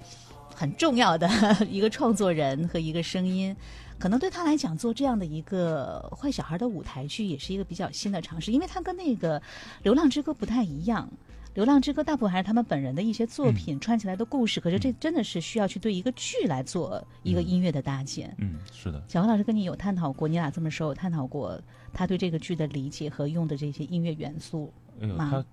[0.55, 1.29] 很重要的
[1.69, 3.55] 一个创作人和一个声音，
[3.97, 9.39] 可能对他来讲做这样的一个坏小孩的舞台剧也是一个比较新的尝试，因为他跟那个
[9.83, 11.09] 《流浪之歌》不太一样，
[11.55, 18.33] 《流浪之歌》大部分还是他们本人的一些作品串起来的故事，可是这真的是需要去对一个剧来做一个音乐的搭建。
[18.37, 19.01] 嗯，是的。
[19.07, 21.59] 小黄老师跟你有探讨过，你俩这么说有探讨过
[21.93, 24.71] 他对这个剧的理解和用的这些音乐元素
[25.17, 25.29] 吗？
[25.31, 25.45] 他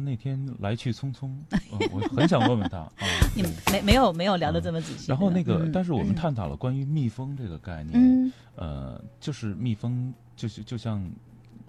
[0.00, 1.30] 那天来去匆匆，
[1.90, 2.92] 我很想问问他啊。
[3.34, 5.06] 你没没有没有聊的这么仔细。
[5.08, 11.02] 然后那个，但是我们探讨了关于蜜蜂这个概念，呃，就是蜜蜂就是就像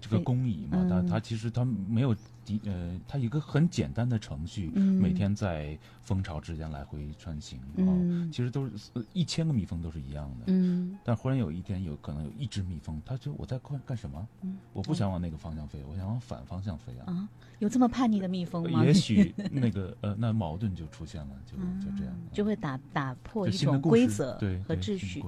[0.02, 2.14] 这个工蚁嘛，它它其实它没有。
[2.44, 7.86] 第呃，它一个很简单的程序，每天在蜂巢之间来回穿行啊，
[8.32, 10.46] 其实都是一千个蜜蜂都是一样的。
[10.48, 14.26] 嗯，但忽然有一天，有可能有一只蜜蜂，它就我在干干什么？
[14.72, 17.12] 我不想往那个方向飞，我想往反方向飞啊！
[17.12, 17.28] 啊，
[17.60, 18.84] 有这么叛逆的蜜蜂吗？
[18.84, 25.22] 也许 那个呃，那矛盾就出现了，就就这样，就会打打破一种规则对和秩序。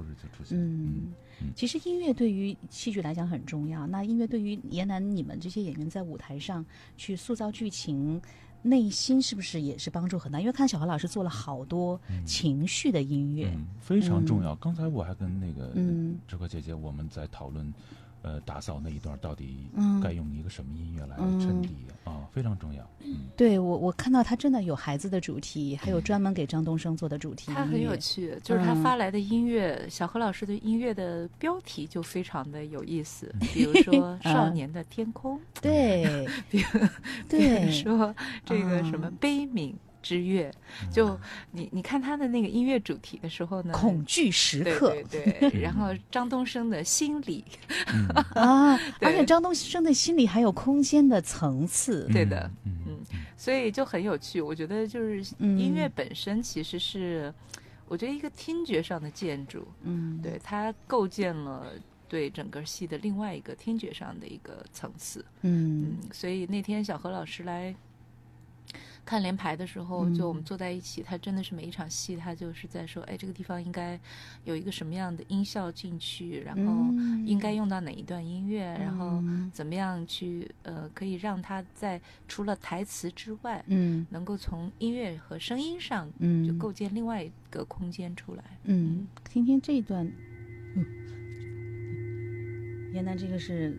[0.51, 1.13] 嗯。
[1.55, 3.87] 其实音乐对于戏剧来讲很重要。
[3.87, 6.65] 那音乐对于严楠你们这些演员在舞台上
[6.97, 8.21] 去塑造剧情，
[8.63, 10.41] 内心是不是也是帮助很大？
[10.41, 14.55] 因为看小何老师做了好多情绪的音乐，非常重要。
[14.57, 17.73] 刚才我还跟那个嗯志哥姐姐我们在讨论，
[18.25, 20.01] 呃，打扫那一段到底嗯。
[20.01, 21.39] 该用一个什么音乐来嗯。
[21.39, 22.83] 衬底啊，非常重要。
[23.01, 27.53] 嗯，对我我看到他真的有孩子的主题，还有嗯专门给张东升做的主题。
[27.53, 36.27] 他很有趣，就是他嗯发来的音乐，小何老师的音乐的标题就非常的有意思，比如说《少年的天空》， 对。
[36.51, 36.89] 比如比如
[37.29, 39.17] 对，说这个什么嗯。
[39.21, 40.53] 悲悯之月，
[40.93, 41.19] 就
[41.51, 47.43] 你你看他的那个音乐主题的时候呢，恐惧时刻对对， 然后张东升的心理，
[47.89, 48.07] 嗯。
[48.37, 52.51] 啊，而且张东升的心理还有空间的层次，对的。
[52.65, 53.01] 嗯。
[53.39, 54.43] 所以就很有趣。
[54.43, 55.59] 我觉得就是嗯。
[55.59, 57.33] 音乐本身其实是，
[57.89, 61.73] 我觉得一个听觉上的建筑，嗯，对它构建了
[62.09, 65.25] 对整个戏的另外一个听觉上的一个层次。
[65.41, 65.83] 嗯。
[65.83, 67.75] 嗯，所以那天小何老师来
[69.05, 73.99] 看连排的时候，嗯就我们坐在一起，他真的是每一场戏，他就是在说，哎，这个地方应该
[74.45, 76.63] 有一个什么样的音效进去，然后
[76.93, 77.27] 嗯。
[77.27, 79.51] 应该用到哪一段音乐，然后嗯。
[79.53, 84.07] 怎么样去呃，可以让他在除了台词之外，嗯。
[84.11, 88.45] 能够从音乐和声音上嗯，就构建另外一个空间出来。
[88.65, 90.11] 嗯，听听这一段，
[90.77, 90.85] 嗯，
[92.93, 93.77] 原来这个是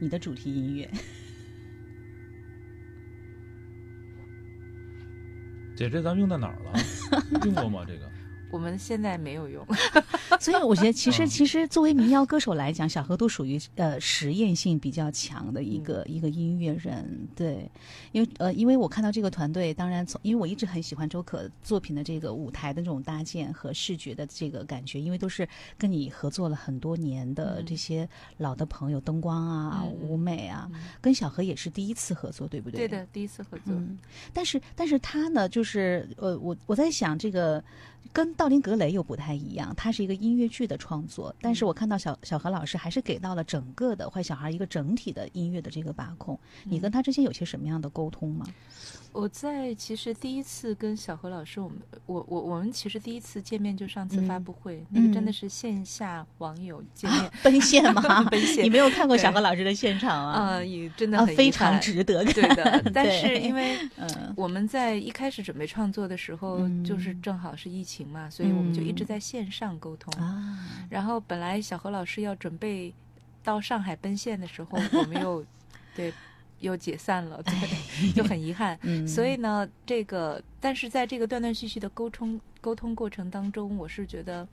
[0.00, 0.90] 你的主题音乐，
[5.74, 6.72] 姐，这咱用在哪儿了？
[7.44, 7.84] 用过吗？
[7.86, 8.08] 这个？
[8.54, 9.66] 我们现在没有用，
[10.38, 11.26] 所以我觉得其实嗯。
[11.26, 17.68] 其实作为民谣歌手来讲，小何都属于呃实验性比较强的一个、一个音乐人，对，
[18.12, 27.66] 因为呃因为我看到这个团队，当然从因为我一直很喜欢周可作品的这个舞台的这种搭建和视觉的这个感觉，因为都是跟你合作了很多年的嗯。
[27.66, 30.80] 这些老的朋友，灯光啊、嗯舞美啊，嗯。
[31.00, 32.86] 跟小何也是第一次合作，对不对？
[32.86, 33.74] 对的，第一次合作。
[33.74, 33.98] 嗯，
[34.32, 37.62] 但是但是他呢，就是呃，我我在想这个
[38.12, 46.38] 跟道林格雷又不太一样，他是一个音乐剧的创作，但是我看到小小何老师还是给到了整个的坏小孩一个整体的音乐的这个把控。
[46.64, 48.46] 你跟他之间有些什么样的沟通吗？
[49.12, 58.02] 我在其实第一次跟小何老师，我们我我我们其实第一次见面就上次嗯发布会，那个真的嗯是线下网友 见面，奔现吗？
[58.28, 60.48] 奔现你没有看过小何老师的现场啊？
[60.48, 62.24] 呃，也真的非常值得。
[62.24, 69.06] 对的，但是因为嗯我们在一开始准备创作的时候，嗯就是正好是疫情嘛，所以我们就一直嗯。
[69.06, 70.10] 在线上沟通。
[70.20, 72.92] 啊，然后本来小何老师要准备
[73.42, 75.44] 到上海奔现的时候， 我们又
[75.94, 76.12] 对
[76.60, 77.54] 又解散了，对，
[78.16, 78.78] 就很遗憾。
[78.82, 84.48] 嗯，所以呢，这个但是在这个断断续续的沟通沟通过程当中，我是觉得，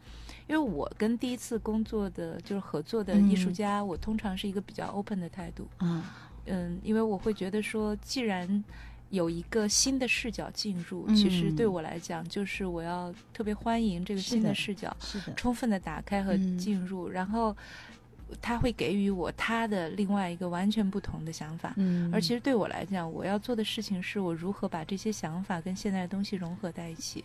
[0.48, 3.54] 因为我跟第一次工作的就是合作的艺术嗯。
[3.54, 6.04] 家，我通常是一个比较 open 的态度，嗯，
[6.48, 8.62] 嗯，因为我会觉得说，既然
[9.12, 17.56] 有一个新的视角进入，其实对嗯我来讲，就是我要特别欢迎这个新的的视角，是的，充分的打开和嗯进入，然后
[18.42, 21.74] 他会给予我他的另外一个完全不同的想法。
[21.76, 27.24] 嗯，而其实对我来讲，我要做的事情是我如何把这些想法跟现在的东西融合在一起。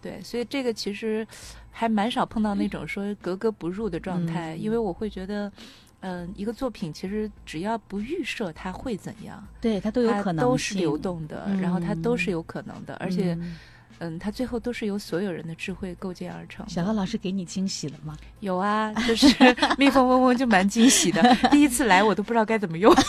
[0.00, 1.26] 对，所以这个其实
[1.70, 4.60] 还蛮少碰到那种说格格不入的状态，嗯。
[4.62, 5.52] 因为我会觉得，
[6.00, 12.32] 嗯、一个作品其实只要不预设它会怎样，对它都有它可能都是流动的，然后它都是嗯。
[12.32, 13.56] 有可能的，而且，嗯
[13.98, 16.70] 嗯，它最后都是由所有人的智慧构建而成的。
[16.72, 18.16] 小何老师给你惊喜了吗？
[18.40, 19.26] 有啊，就是
[19.78, 22.94] 蜜蜂嗡嗡就蛮惊喜的， 第一次来我都不知道该怎么用。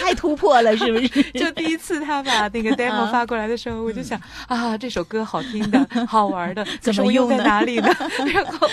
[0.00, 1.22] 太突破了，是不是？
[1.32, 7.88] 就第一次他把那个 demo 发过来的时候，我就想啊，这首歌好听的，好玩的，怎么用在哪里呢？
[8.32, 8.68] 然后，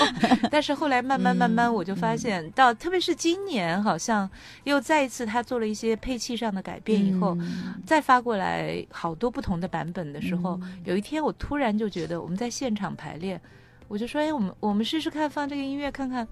[0.49, 4.29] 但是后来慢慢慢慢，嗯我就发现到，特别是今年，好像
[4.63, 13.41] 又再一次他做了一些配器上的改变以后，嗯再发过来好多不同的版本的时候，嗯有一天我突然就觉得我们在现场排练，
[13.87, 16.27] 我就说，哎，我们我们试试看放这个音乐看看。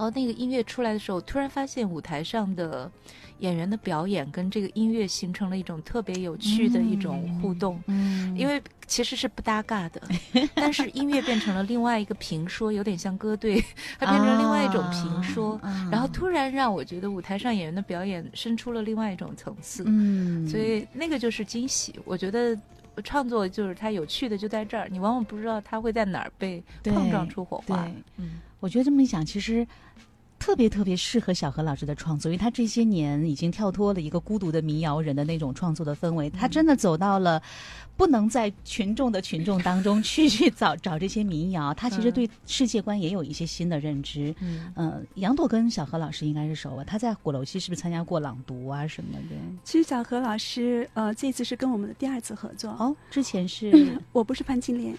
[0.00, 2.90] 哦，那个音乐出来的时候，突然发现舞台上的
[3.40, 10.00] 演员的表演跟这个音乐形成了一种特别有趣的一种互动，嗯，因为其实是不搭嘎的，
[10.56, 13.62] 但是音乐变成了另外一个评说，有点像歌队，
[13.98, 22.00] 它变成另外一种评说，啊然后突然让我觉得舞台上演员的表演生出了另外一种层次，嗯，所以那个就是惊喜。
[22.06, 22.58] 我觉得
[23.04, 27.86] 创作就是它有趣的就在这儿，你往往不知道它会在哪儿被碰撞出火花。
[28.16, 29.66] 嗯，我觉得这么一想，其实
[30.38, 37.42] 特别特别适合小何老师的创作，因为他这些年已经跳脱了一个孤独的民谣人的那种创作的氛围，他真的走到了。
[37.96, 44.34] 不能在群众的群众当中 去去找找这些民谣，他其实嗯对世界观也有一些新的认知。
[44.40, 46.82] 嗯嗯，杨朵跟小何老师应该是熟吧？
[46.82, 49.36] 他在鼓楼西是不是参加过朗读啊什么的？
[49.64, 52.70] 其实小何老师，呃，这次是跟我们的第二次合作。
[52.70, 53.70] 哦，之前是
[54.12, 54.96] 我不是潘金莲，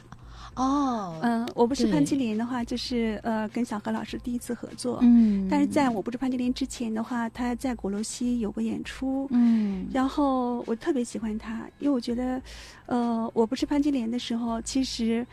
[0.56, 5.00] 哦，嗯，我不是潘金莲的话，就是呃跟小何老师第一次合作。
[5.02, 9.28] 嗯，但是在我不是潘金莲之前的话，他在鼓楼西有过演出。
[9.32, 12.42] 嗯，然后我特别喜欢他，因为我觉得，
[12.86, 15.26] 呃，我不是潘金莲的时候，其实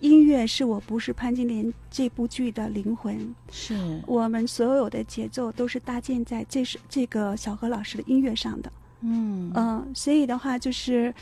[0.00, 3.34] 音乐是我不是潘金莲这部剧的灵魂。
[3.52, 8.72] 是，我们所有的节奏都是搭建在这是这个小何老师的音乐上的。
[9.02, 11.14] 嗯嗯，所以的话就是，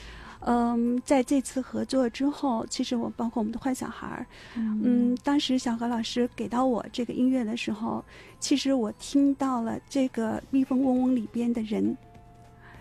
[0.45, 4.27] 嗯，在这次合作之后，其实我包括我们的坏小孩儿，
[4.57, 8.05] 嗯，当时小何老师给到我这个音乐的时候，
[8.41, 11.97] 其实我听到了这个《蜜蜂嗡嗡》里边的人，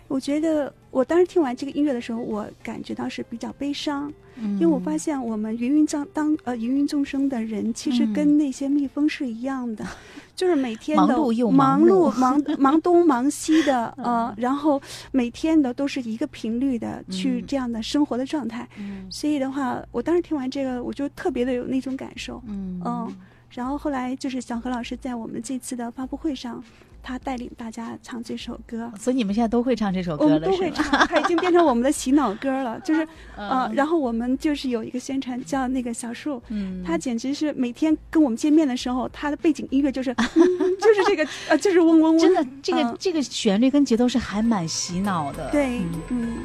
[0.08, 4.12] 我觉得我当时听完这个音乐的时候，我感觉到是比较悲伤，
[4.42, 8.14] 因因为我发现我们芸芸众当呃芸芸众生的人，其实嗯。
[8.14, 9.86] 跟那些蜜蜂是一样的，
[10.36, 14.82] 就是每天的忙碌又忙忙碌碌 忙忙东忙西的呃嗯，然后
[15.12, 19.08] 每天的都是一个频率的去嗯这样的生活的状态，嗯。
[19.10, 22.42] 所以的话，我当时听完这个，我就特别的有那种感受。
[22.48, 22.82] 嗯。
[22.84, 23.16] 嗯，
[23.50, 26.62] 然后后来就是小何老师在我们这次的发布会上，
[27.04, 28.92] 他带领大家唱这首歌。
[29.00, 30.84] 所以你们现在都会唱这首歌了，们都会是吧？
[30.84, 32.80] 唱，它已经变成我们的洗脑歌了。
[32.82, 33.02] 就是，
[33.36, 40.38] 呃，嗯然后我们就是有一个宣传叫那个小树，嗯，他简直是每天跟我们见面的时候，他的背景音乐就是， 嗯
[40.80, 42.20] 就是这个，呃，就是嗡嗡嗡。
[42.20, 46.38] 真的这个嗯这个旋律跟节奏是还蛮洗脑的，对嗯，嗯，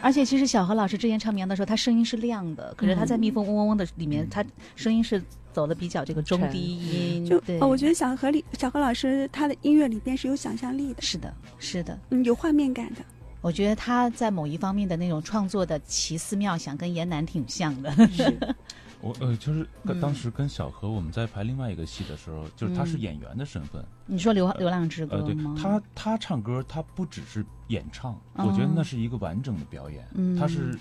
[0.00, 4.44] 而且其实小何老师之前唱民谣的时候，他声音是亮的，可是他在《蜜蜂嗡嗡嗡》的里面，他
[4.76, 5.22] 声音是
[5.54, 11.98] 走的比较这个中低音，就对，呃，我觉得小何里小何老师他的音乐里边是有想象力的，是的，是的。
[12.10, 13.00] 嗯，有画面感的。
[13.40, 17.90] 我觉得他在某一方面的那种创作的奇思妙想，跟严楠挺像的。
[18.08, 18.36] 是
[19.00, 25.54] 我呃，就是跟嗯当时跟小何我们在排另外一个戏的时候，就是他是嗯演员的身份，你说流《流浪之歌呃，》对吗？
[25.62, 30.74] 他他唱歌，他不只是演唱，哦我觉得那是一个完整的表演，嗯他是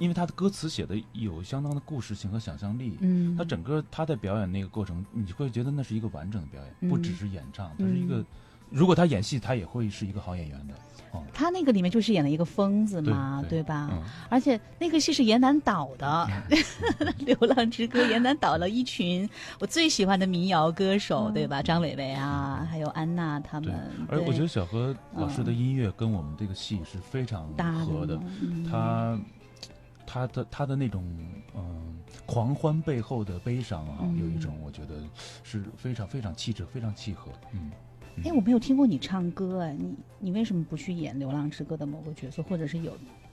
[0.00, 8.24] 因为他的歌词写的有相当的故事性和想象力，嗯，他整个他在表演那个过程，你会觉得那是一个完整的表演，不嗯只是演唱，他是一个，
[8.70, 10.74] 如果他演戏，他也会是一个好演员的，
[11.12, 13.90] 哦，他那个里面就是演了一个疯子嘛，对对吧？
[13.92, 16.26] 嗯，而且那个戏是严南导的，
[17.18, 19.28] 《流浪之歌》严南导了一群
[19.58, 21.60] 我最喜欢的民谣歌手，对吧？
[21.62, 23.74] 张伟伟啊，还有安娜他们。，
[24.08, 29.20] 而我觉得小何老师的音乐跟我们这个戏是非常搭合的，嗯他
[30.12, 31.04] 他的他的那种
[31.54, 31.96] 嗯、
[32.26, 34.94] 狂欢背后的悲伤啊，嗯有一种我觉得
[35.44, 37.30] 是非常非常气质，非常契合。
[37.52, 37.70] 嗯，
[38.16, 42.92] 嗯哎，我没有听过你唱歌哎，你你为什么不去演《流浪之歌》的某个角色，或者是有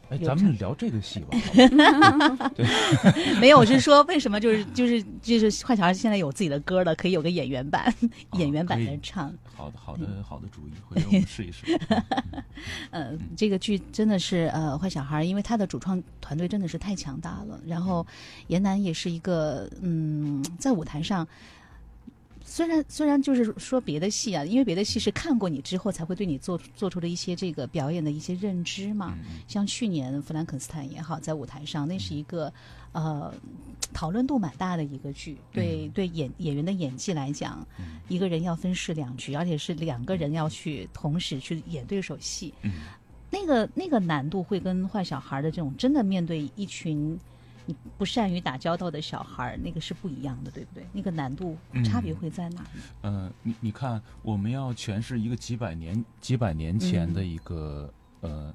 [0.10, 1.38] 哎，咱们聊这个戏吧。
[3.42, 3.58] 没有？
[3.58, 7.94] 我是说为什么就是就是就是坏小孩现在有自己的歌了，可以有个演员版，
[8.34, 9.34] 演员版的唱。
[9.56, 11.66] 好的，好的，好的主意，回头我们试一试。
[12.92, 17.60] 呃，这个剧真的是呃坏小孩，因为他的主创团队真的是太强大了。
[17.66, 18.06] 然后
[18.48, 21.28] 严楠也是一个嗯，在舞台上。
[22.50, 29.42] 虽然虽然就是说别的戏啊，因为别的戏是看过你之后才会对你做做出的一些这个表演的一些认知嘛，嗯。
[29.50, 32.52] 像去年弗兰肯斯坦也好，在舞台上那是一个
[32.94, 33.34] 呃
[33.94, 35.90] 讨论度蛮大的一个剧，对、嗯。
[35.90, 42.72] 对演演员的演技来讲，嗯一个人要分饰两角，而且是两个人要去同时去演对手戏，嗯。
[43.30, 47.20] 那个那个难度会跟坏小孩的这种真的面对一群
[47.68, 50.88] 你不善于打交道的小孩儿，那个是不一样的，对不对？
[50.94, 52.66] 那个难度嗯差别会在哪
[53.04, 53.26] 嗯？
[53.28, 58.54] 呃，你你看，我们要诠释一个几百年几百年前的一个、呃，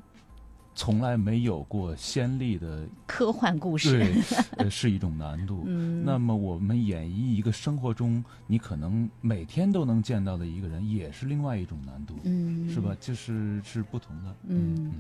[0.75, 4.23] 从来没有过先例的，科幻故事，对，
[4.57, 5.65] 呃，是一种难度。
[5.67, 12.97] 嗯，那么我们演绎一个生活中你可能每天都能见到的一个人，也是另外一种难度，嗯，是吧？
[13.01, 14.35] 就是是不同的。
[14.49, 14.93] 嗯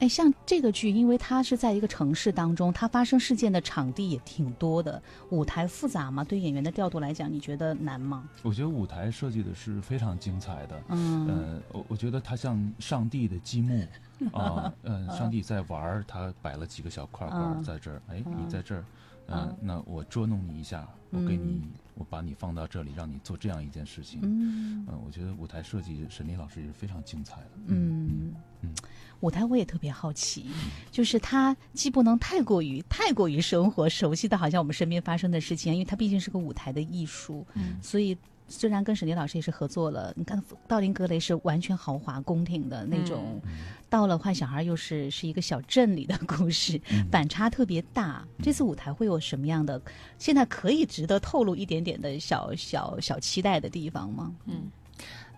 [0.00, 5.00] 哎，像这个剧，因为它是在一个城市当中，它发生事件的场地也挺多的，
[5.30, 8.28] 舞台复杂嘛，对演员的调度来讲，你觉得难吗？
[8.42, 10.82] 我觉得舞台设计的是非常精彩的。
[10.88, 13.86] 嗯呃，我我觉得它像上帝的积木
[14.32, 18.84] 啊，嗯，上帝在玩儿，他摆了几个小块块在这儿，哎，嗯你在这儿，
[19.28, 24.20] 嗯呃，那我捉弄你一下，我给你嗯，我把你放到这里，让你做这样一件事情。
[24.22, 24.84] 嗯。
[24.88, 27.50] 嗯，我觉得舞台设计沈林老师也是非常精彩的。
[27.66, 28.34] 嗯。
[28.62, 28.74] 嗯
[29.20, 30.46] 舞台我也特别好奇，
[30.90, 37.76] 就是它既不能太过于太过于生活熟悉的，好像我们身边发生的事情，因为它毕竟是个舞台的艺术，嗯。
[37.82, 38.16] 所以
[38.48, 43.50] 虽然跟沈林老师也是合作了，你看道林格雷是完全豪华宫廷的那种，嗯
[43.90, 48.24] 到了坏小孩又是是一个小镇里的故事，嗯反差特别大。
[48.42, 49.78] 这次舞台会有什么样的？
[50.16, 54.32] 现在可以值得透露一点点的小小小期待的地方吗？
[54.46, 54.70] 嗯，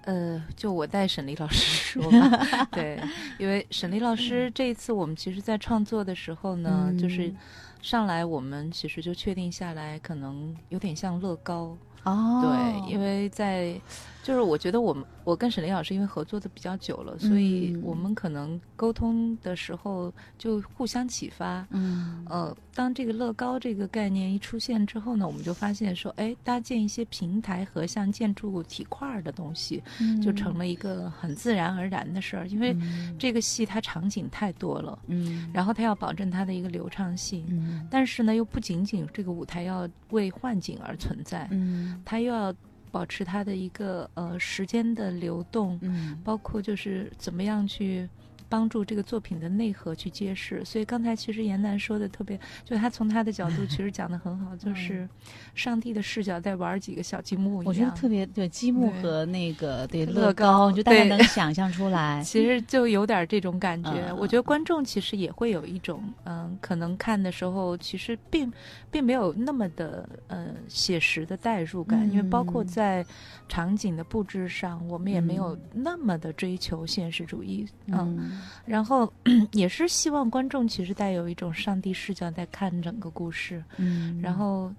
[0.04, 3.00] 呃，就我带沈丽老师说吧， 对，
[3.38, 7.34] 因为沈丽老师这一次我们其实，在创作的时候呢，嗯就是
[7.80, 11.76] 上来我们其实就确定下来，可能有点像乐高。
[12.04, 13.80] 哦，对，因为在，
[14.22, 17.82] 就是我觉得我们我跟沈凌老师因为合作的比较久了，所以嗯。
[17.82, 21.66] 我们可能沟通的时候就互相启发。
[21.70, 22.24] 嗯。
[22.28, 29.82] 呃，当这个乐高这个概念一出现之后呢，我们就发现说，哎，搭建一些平台和像建筑体块儿的东西，
[30.22, 32.46] 就成了一个很自然而然的事儿。
[32.48, 32.76] 因为
[33.18, 37.86] 这个戏它场景太多了，嗯，然后它要保证它的一个流畅性，嗯。
[37.90, 42.00] 但是呢，又不仅仅这个舞台要为幻景而存在，嗯。
[42.04, 42.54] 它又要
[42.92, 46.16] 保持它的一个呃时间的流动，嗯。
[46.22, 48.08] 包括就是怎么样去
[48.52, 50.62] 帮助这个作品的内核去揭示。
[50.62, 55.08] 所以刚才其实严楠说的特别，就他从他的角度其实讲的很好，就是
[55.54, 57.66] 上帝的视角在玩几个小积木一样。
[57.66, 62.20] 我觉得特别对积木和那个对乐乐高就大家能想象出来。
[62.24, 63.90] 其实就有点这种感觉。
[63.90, 68.52] 嗯我觉得观众其实也会有一种，嗯，可能看的时候其实并
[68.90, 73.06] 并没有那么的呃写实的代入感，因为包括嗯在
[73.48, 79.12] 场景的布置上，我们也没有嗯那么的追求现实主义，嗯，嗯然后
[79.52, 84.72] 也是希望观众其实带有一种上帝视角在看整个故事，嗯，然后。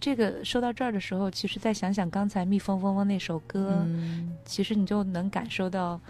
[0.00, 6.00] 这个说到这儿的时候，其实再想想刚才《蜜蜂嗡嗡》那首歌，嗯其实你就能感受到，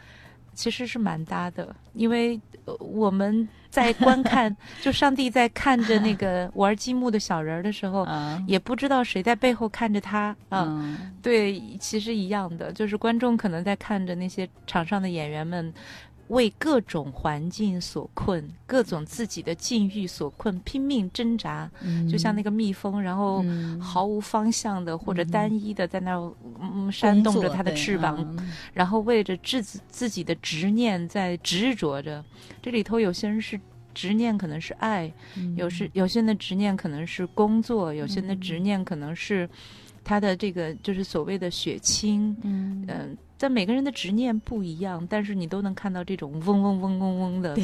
[0.52, 10.66] 其实是蛮搭的，因为、呃我们在观看， 就上帝在看着那个玩积木的小人儿的时候，啊也不知道谁在背后看着他啊。
[10.68, 15.72] 嗯对，其实一样的，就是观众可能在看着那些场上的演员们。
[16.28, 22.08] 为各种环境所困，各种自己的境遇所困，拼命挣扎，嗯。
[22.08, 23.80] 就像那个蜜蜂，然后嗯。
[23.80, 25.30] 毫无方向的或者嗯。
[25.30, 28.52] 单一的在那儿嗯扇动着它的翅膀，嗯。
[28.72, 32.24] 然后为着自己自己的执念在执着着。
[32.62, 33.58] 这里头有些人是
[33.94, 39.48] 执念，可能是爱；嗯有时有些人的执念可能是工作；有些人的执念可能是
[40.08, 42.34] 他的这个就是所谓的血亲。
[42.40, 47.54] 嗯嗯，但每个人的执念不一样，但是你都能看到这种嗡嗡嗡嗡嗡的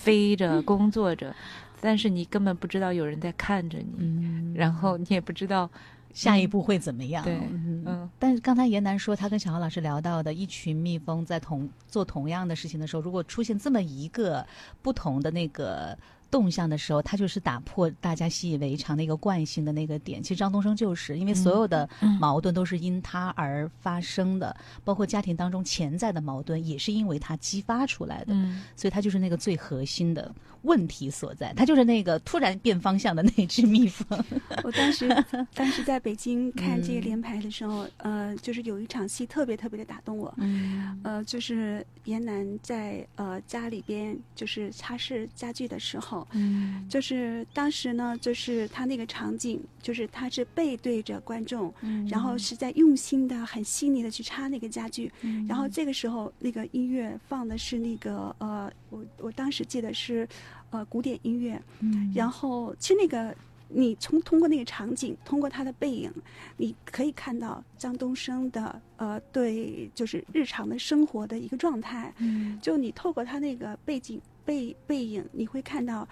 [0.00, 1.36] 飞着工作着，
[1.82, 5.70] 但是你根本不知道有人在看着你，嗯，然后你也不知道，
[6.14, 7.22] 下一步会怎么样？
[7.22, 14.46] 对嗯嗯但是刚才严楠说，他跟小豪老师聊到的一群蜜蜂在同做同样的事情的时候，如果出现这么一个
[14.80, 15.96] 不同的那个
[16.34, 20.20] 动向的时候，他就是打破大家习以为常的一个惯性的那个点。
[20.20, 22.18] 其实张东升就是因为所有的嗯。
[22.18, 28.64] 矛盾都是因他而发生的，包括家庭当中潜在的矛盾也是因为他激发出来的，嗯。
[28.74, 30.34] 所以他就是那个最核心的
[30.64, 31.52] 问题所在。
[31.54, 34.22] 他就是那个突然变方向的那只蜜蜂。
[34.64, 35.08] 我当时
[35.54, 60.28] 当时在北京看这个嗯联排的时候，呃，就是有一场戏特别特别的打动我，嗯呃，就是严楠在呃家里边就是擦拭家具的时候，嗯就是当时呢，就是他那个场景，就是他是背对着观众，嗯然后是在用心的、很细腻的去擦那个家具，嗯然后这个时候那个音乐放的是那个呃，我我当时记得是
[60.70, 62.12] 呃古典音乐，嗯。
[62.14, 63.34] 然后其实那个
[63.68, 66.12] 你从通过那个场景，通过他的背影，
[66.56, 72.58] 你可以看到张东升的呃对就是日常的生活的一个状态，嗯。
[72.62, 76.06] 就你透过他那个背景背背影，你会看到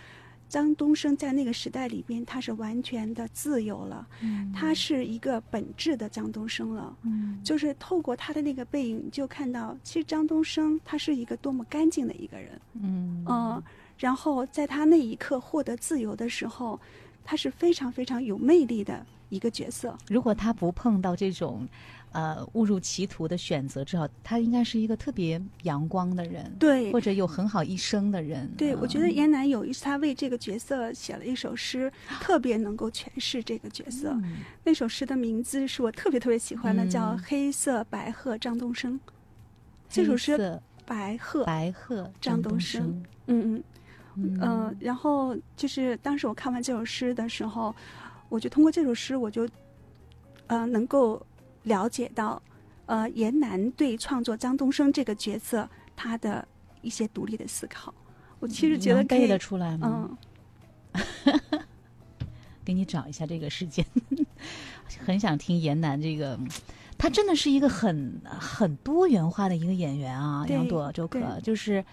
[0.53, 6.94] 张东升在那个时代里边，他是完全的自由了，嗯他是一个本质的张东升了。
[7.05, 13.62] 嗯就是透过他的那个背影，你就看到其实张东升他是一个多么干净的一个人，嗯嗯，
[13.96, 16.78] 然后在他那一刻获得自由的时候，
[17.24, 19.96] 他是非常非常有魅力的一个角色。
[20.09, 21.66] 如果他不碰到这种，
[22.12, 26.92] 呃，误入歧途的选择之后，他应该是一个特别阳光的人，对。
[26.92, 28.50] 或者有很好一生的人。
[28.56, 28.78] 对，嗯。
[28.80, 31.90] 我觉得严楠有一次他为这个角色写了一首诗，
[32.20, 34.10] 特别能够诠释这个角色。
[34.22, 34.38] 嗯。
[34.62, 38.94] 那首诗的名字是我特别特别喜欢的，叫嗯《黑色白鹤张东升》。
[39.88, 42.82] 这首诗白鹤，白鹤张东升。
[42.82, 43.64] 升，嗯嗯。
[44.16, 44.38] 嗯。
[44.40, 47.74] 呃，然后就是当时我看完这首诗的时候，
[48.28, 49.48] 我就通过这首诗，我就
[50.48, 51.24] 呃能够
[51.64, 52.42] 了解到，
[52.86, 56.46] 呃，严楠对创作张东升这个角色他的
[56.80, 57.92] 一些独立的思考。
[58.40, 60.18] 我其实觉得可以得，出来吗？
[60.92, 61.40] 嗯，
[62.64, 63.84] 给你找一下这个时间，
[65.04, 66.38] 很想听严楠这个。
[66.98, 71.84] 他真的是一个很很多元化的一个演员啊，杨朵周可就是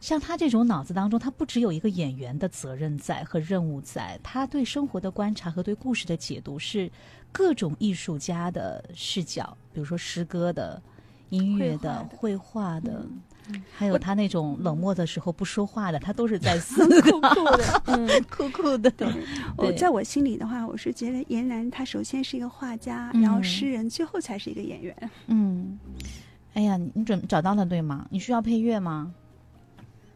[0.00, 6.90] 像他这种脑子当中，他不只有一个演员的责任在和任务在，他对生活的观察和对故事的解读是
[7.34, 10.80] 各种艺术家的视角，比如说诗歌的、
[11.30, 13.04] 音乐的、绘画的，
[13.50, 18.90] 嗯还有他那种冷漠的时候不说话的，他都是在思 酷酷的， 嗯，酷酷的。
[19.58, 25.10] 我在我心里的话，我是觉得严楠他首先是一个画家，然后诗人，最后才是一个演员。
[25.26, 25.78] 嗯，
[26.54, 28.06] 哎呀，你准找到了对吗？
[28.10, 29.12] 你需要配乐吗？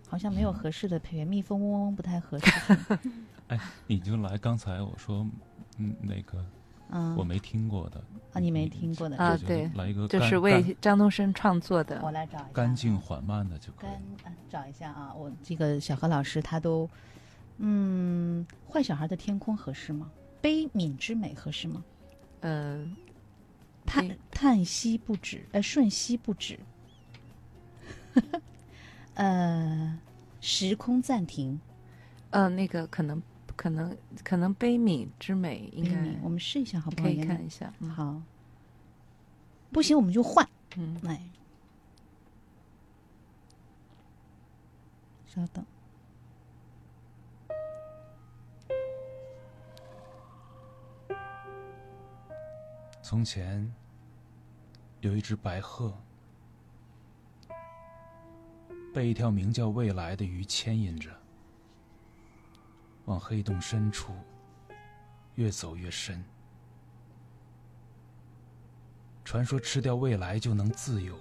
[0.09, 2.51] 好像没有合适的配乐，蜜蜂嗡嗡不太合适。
[3.49, 5.27] 哎，你就来，刚才我说，
[5.77, 6.43] 嗯，那个，
[6.91, 13.91] 嗯，我没听过的啊，你没听过的啊，对，来一个，就是为张东升创作的，我来找一下，干净缓慢的就可以。
[14.23, 16.89] 干，找一下啊，我这个小何老师他都，
[17.59, 20.11] 嗯，坏小孩的天空合适吗？
[20.41, 21.85] 悲悯之美合适吗？
[22.41, 22.87] 呃，
[23.85, 26.59] 叹叹息不止，呃，瞬息不止，
[29.15, 29.99] 呃，
[30.41, 31.61] 时空暂停，
[32.31, 33.23] 呃，那个可能。
[33.59, 37.09] 可能可能悲悯之美应该，我们试一下好不好？
[37.09, 38.23] 可以看一下，好。
[39.73, 41.21] 不行我们就换，嗯，来，
[45.27, 45.65] 稍等。
[53.03, 53.75] 从前
[55.01, 55.93] 有一只白鹤，
[58.95, 61.11] 被一条名叫未来的鱼牵引着。
[63.09, 64.13] 往黑洞深处
[65.37, 66.23] 越走越深。
[69.25, 71.19] 传说吃掉未来就能自由，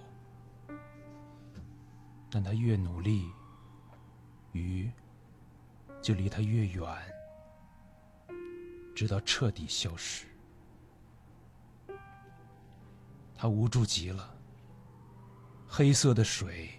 [2.29, 3.31] 但他越努力，
[4.51, 4.91] 鱼
[6.01, 6.85] 就离他越远，
[8.93, 10.25] 直到彻底消失。
[13.33, 14.35] 他无助极了，
[15.65, 16.69] 黑色的水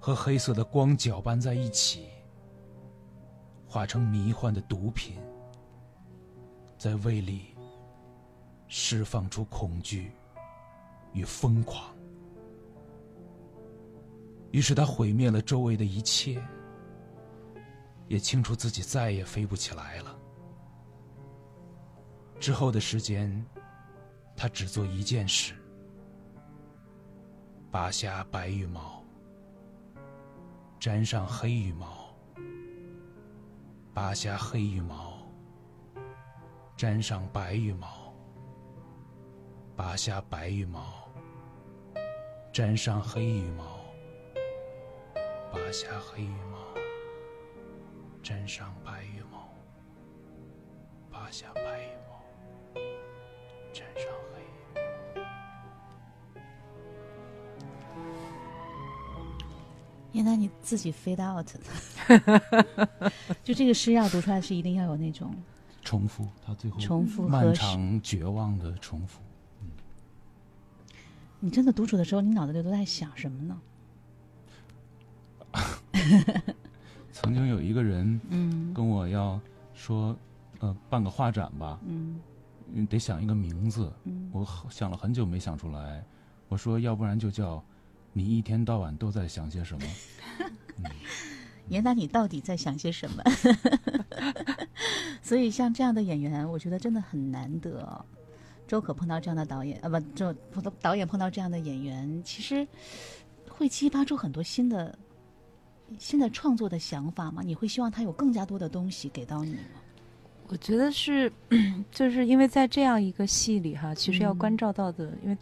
[0.00, 2.08] 和黑色的光搅拌在一起。
[3.74, 5.16] 化成迷幻的毒品，
[6.78, 7.56] 在胃里
[8.68, 10.12] 释放出恐惧
[11.12, 11.92] 与疯狂。
[14.52, 16.40] 于是他毁灭了周围的一切，
[18.06, 20.16] 也清楚自己再也飞不起来了。
[22.38, 23.44] 之后的时间，
[24.36, 25.52] 他只做一件事：
[27.72, 29.02] 拔下白羽毛，
[30.78, 32.03] 沾上黑羽毛。
[33.94, 35.18] 拔下黑羽毛，
[36.76, 37.86] 沾上白羽毛；
[39.76, 41.08] 拔下白羽毛，
[42.52, 43.62] 沾上黑羽毛；
[45.52, 46.58] 拔下黑羽毛，
[48.20, 49.38] 沾上白羽毛；
[51.08, 51.52] 拔下
[60.14, 63.12] 原来你自己 fade out 的。
[63.44, 65.34] 就这个诗要读出来，是一定要有那种
[65.82, 69.20] 重复，他最后重复漫长绝望的重复。
[69.60, 69.68] 嗯，
[71.40, 73.60] 你真的独处的时候，你脑子里都在想什么呢？
[77.12, 79.40] 曾经有一个人，嗯，跟我要
[79.74, 80.16] 说，
[80.60, 82.20] 呃，办个画展吧，嗯，
[82.86, 86.04] 得想一个名字，嗯，我想了很久没想出来，
[86.48, 87.62] 我说要不然就叫
[88.14, 89.86] 你一天到晚都在想些什么。
[90.78, 90.84] 嗯
[91.68, 93.22] 严达，你到底在想些什么？
[95.22, 98.04] 所以像这样的演员，我觉得真的很难得。
[98.66, 100.32] 周可碰到这样的导演，啊不，就
[100.82, 102.66] 导演碰到这样的演员，其实
[103.48, 104.98] 会激发出很多新的、
[105.98, 107.42] 新的创作的想法吗？
[107.42, 109.60] 你会希望他有更加多的东西给到你吗？
[110.48, 111.32] 我觉得是，
[111.90, 115.38] 就是因为在这样一个戏里哈，其实要关照到的，因为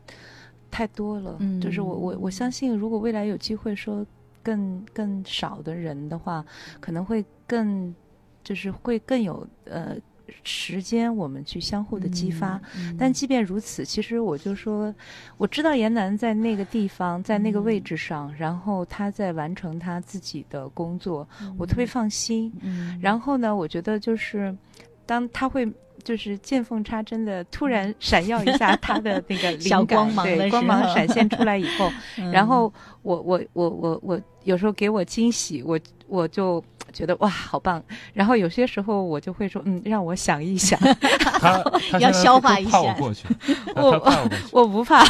[0.72, 1.36] 太多了。
[1.38, 4.04] 嗯，就是我我我相信，如果未来有机会说。
[4.44, 6.44] 更更少的人的话，
[6.80, 7.94] 可能会更，
[8.42, 9.94] 就是会更有呃
[10.42, 12.60] 时间，我们去相互的激发。
[12.98, 14.92] 但即便如此，其实我就说，
[15.36, 21.24] 我知道严楠在那个地方，在那个位置上，然后他在完成他自己的工作，
[21.56, 22.52] 我特别放心。
[23.00, 24.52] 然后呢，我觉得就是
[25.06, 25.72] 当他会。
[26.04, 31.90] 就是见缝插针的，突然闪耀一下他的那个 小光芒，对光芒闪现出来以后，
[32.32, 32.72] 然后
[33.02, 35.78] 我我我我我有时候给我惊喜，我
[36.08, 37.82] 我就觉得哇好棒。
[38.12, 40.78] 然后有些时候我就会说，嗯，让我想一想，
[41.40, 41.62] 他
[42.00, 42.80] 要消化一下。
[42.82, 43.26] 我过去，
[43.76, 45.04] 我我不怕，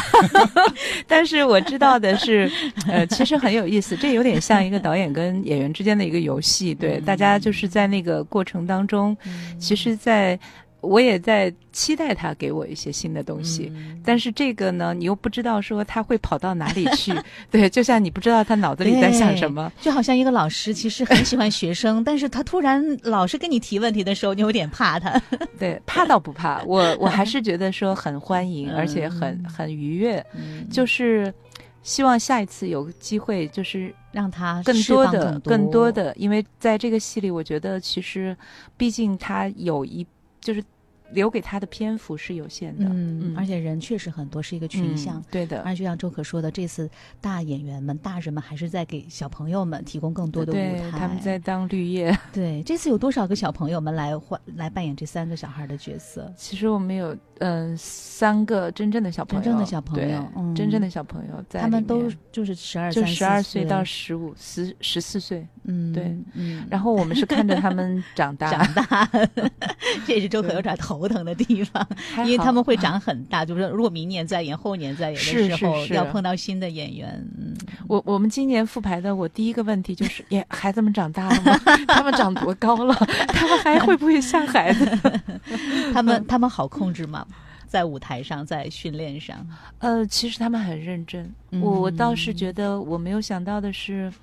[1.07, 2.49] 但是我知道的是，
[2.87, 9.17] 呃，其实很有意思，这有点像一个导演跟演员之间的一个游戏，对，大家就是在那个过程当中，
[9.59, 10.39] 其实，在。
[10.83, 13.71] 我也在期待他给我一些新的东西，
[14.03, 17.11] 但是这个呢，你又不知道说他会跑到哪里去。
[17.49, 25.19] 对，就像你不知道他脑子里在想什么，就好像一个老师其实很喜欢学生，但是他突然老是跟你提问题的时候，你有点怕他。
[25.57, 30.23] 对，怕倒不怕，我我 还是觉得说很欢迎，而且很很愉悦，
[30.69, 31.33] 就是。
[31.85, 38.33] 希望下一次有机会就是让他更多的的更多的，因为在这个戏里，我觉得其实
[38.77, 40.07] 毕竟他有一
[40.39, 40.63] 就是。
[41.13, 45.61] 留给他的篇幅是有限的，嗯，而且人确实很多，是一个群像，对的。
[45.61, 46.89] 而且就像周可说的，这次
[47.21, 52.17] 大演员们、大人们还是在给小朋友们提供更多的舞台，他们在当绿叶。
[52.31, 56.31] 对，这次有多少个小朋友们来换来扮演这三个小孩的角色？
[56.35, 66.65] 其实我们有，嗯，三个真正的小朋友，真正的小朋友，真正的小朋友，在他们都就是十二、就十二岁到十五、十十四岁，嗯，对，嗯。
[66.69, 69.09] 然后我们是看着他们 长大，长大，
[70.07, 71.03] 这也是周可有点头。
[71.03, 71.85] 疼的地方，
[72.19, 75.15] 因为他们会长很大，就是如果明年再演，后年再演
[75.49, 77.09] 的时候，要碰到新的演员。
[77.37, 77.53] 嗯，
[77.89, 81.59] 我我们今年复排的，我第一个问题就是，耶，孩子们长大了吗？
[81.87, 82.95] 他们长多高了？
[83.27, 84.85] 他们还会不会像孩子？
[85.93, 87.27] 他们他们好控制吗？
[87.73, 89.43] 在舞台上，在训练上？
[89.79, 91.33] 呃，其实他们很认真。
[91.49, 94.13] 我我倒是觉得，我没有想到的是。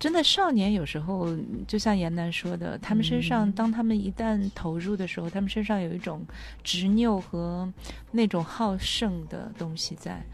[0.00, 1.28] 真的少年有时候
[1.68, 6.24] 就像严楠说的，他们身上当他们一旦投入的时候，他们身上有一种
[6.64, 7.70] 执拗和
[8.10, 10.24] 那种好胜的东西在，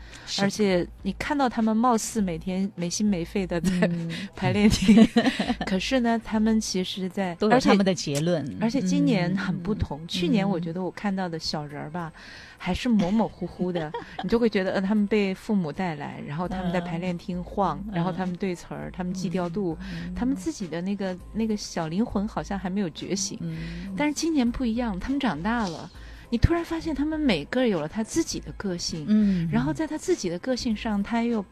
[0.40, 3.90] 而且你看到他们貌似每天没心没肺的在
[4.36, 5.04] 排练厅，
[5.66, 10.00] 可是呢，他们其实在都有他们的结论，而且今年很不同。
[10.06, 12.12] 去年我觉得我看到的小人儿吧。
[12.58, 13.92] 还是模模糊糊的，
[14.22, 19.76] 你就会觉得，呃，他们被父母带来，然后他们在排练厅晃，然后他们对词儿，他们记调度，
[20.14, 23.38] 他们自己的那个那个小灵魂好像还没有觉醒。
[23.96, 25.90] 但是今年不一样，他们长大了，
[26.30, 31.44] 你突然发现他们每个有了他自己的个性，嗯，然后在他自己的个性上，他又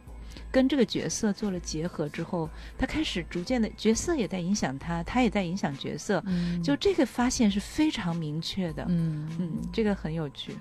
[0.50, 2.48] 跟这个角色做了结合之后，
[2.78, 6.22] 他开始逐渐的角色也在影响他，他也在影响角色，
[6.62, 9.28] 就这个发现是非常明确的，嗯。
[9.38, 10.56] 嗯，这个很有趣。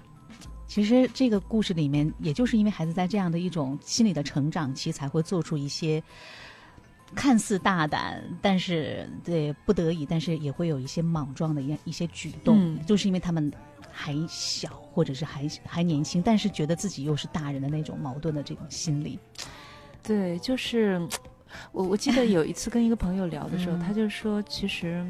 [0.73, 6.01] 其实这个故事里面，也就是因为孩子在这样的一种心理的成长期，才会做出一些
[7.13, 13.53] 看似大胆，但是对不得已，但是也会有一些莽撞的一一些举动，就是因为他们
[13.91, 19.19] 还小，或者是还还年轻，但是觉得自己又是大人的那种矛盾的这种心理。
[20.01, 20.99] 对，就是
[21.71, 25.05] 我我记得有一次跟一个朋友聊的时候， 他就说，其实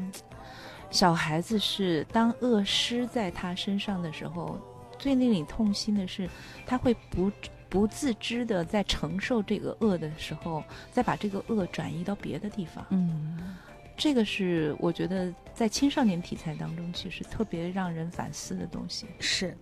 [0.90, 4.60] 小孩子是当恶施在他身上的时候。
[5.04, 6.26] 最令你痛心的是，
[6.64, 7.30] 他会不
[7.68, 12.82] 不自知的在承受这个恶的时候，再把这个恶转移到别的地方。
[12.88, 13.54] 嗯，
[13.98, 19.04] 这个是我觉得在青少年题材当中，其实特别让人反思的东西。
[19.20, 19.54] 是，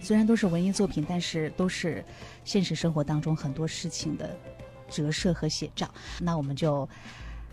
[0.00, 2.02] 虽然都是文艺作品，但是都是
[2.42, 4.34] 现实生活当中很多事情的
[4.88, 5.92] 折射和写照。
[6.18, 6.88] 那我们就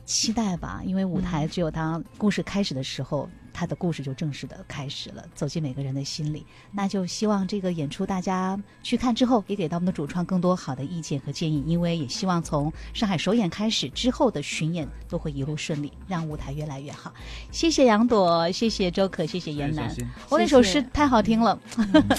[0.06, 3.30] 期待吧，因为舞台只有当故事开始的时候。
[3.54, 6.46] 他的故事就正式的开始了，走进每个人的心里。
[6.72, 11.64] 那就希望这个演出大家去看之后，也给到我们的主创更多好的意见和建议。
[11.66, 17.14] 因为也希望从上海首演开始之后的巡演都会一路顺利，让舞台越来越好。
[17.52, 19.96] 谢谢杨朵，谢谢周可，谢谢严楠。
[20.30, 21.58] 我那首诗太好听了，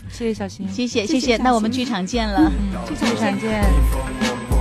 [0.08, 1.36] 谢谢小新， 谢谢谢谢。
[1.36, 2.50] 那我们剧场见了，
[2.88, 4.53] 剧场见。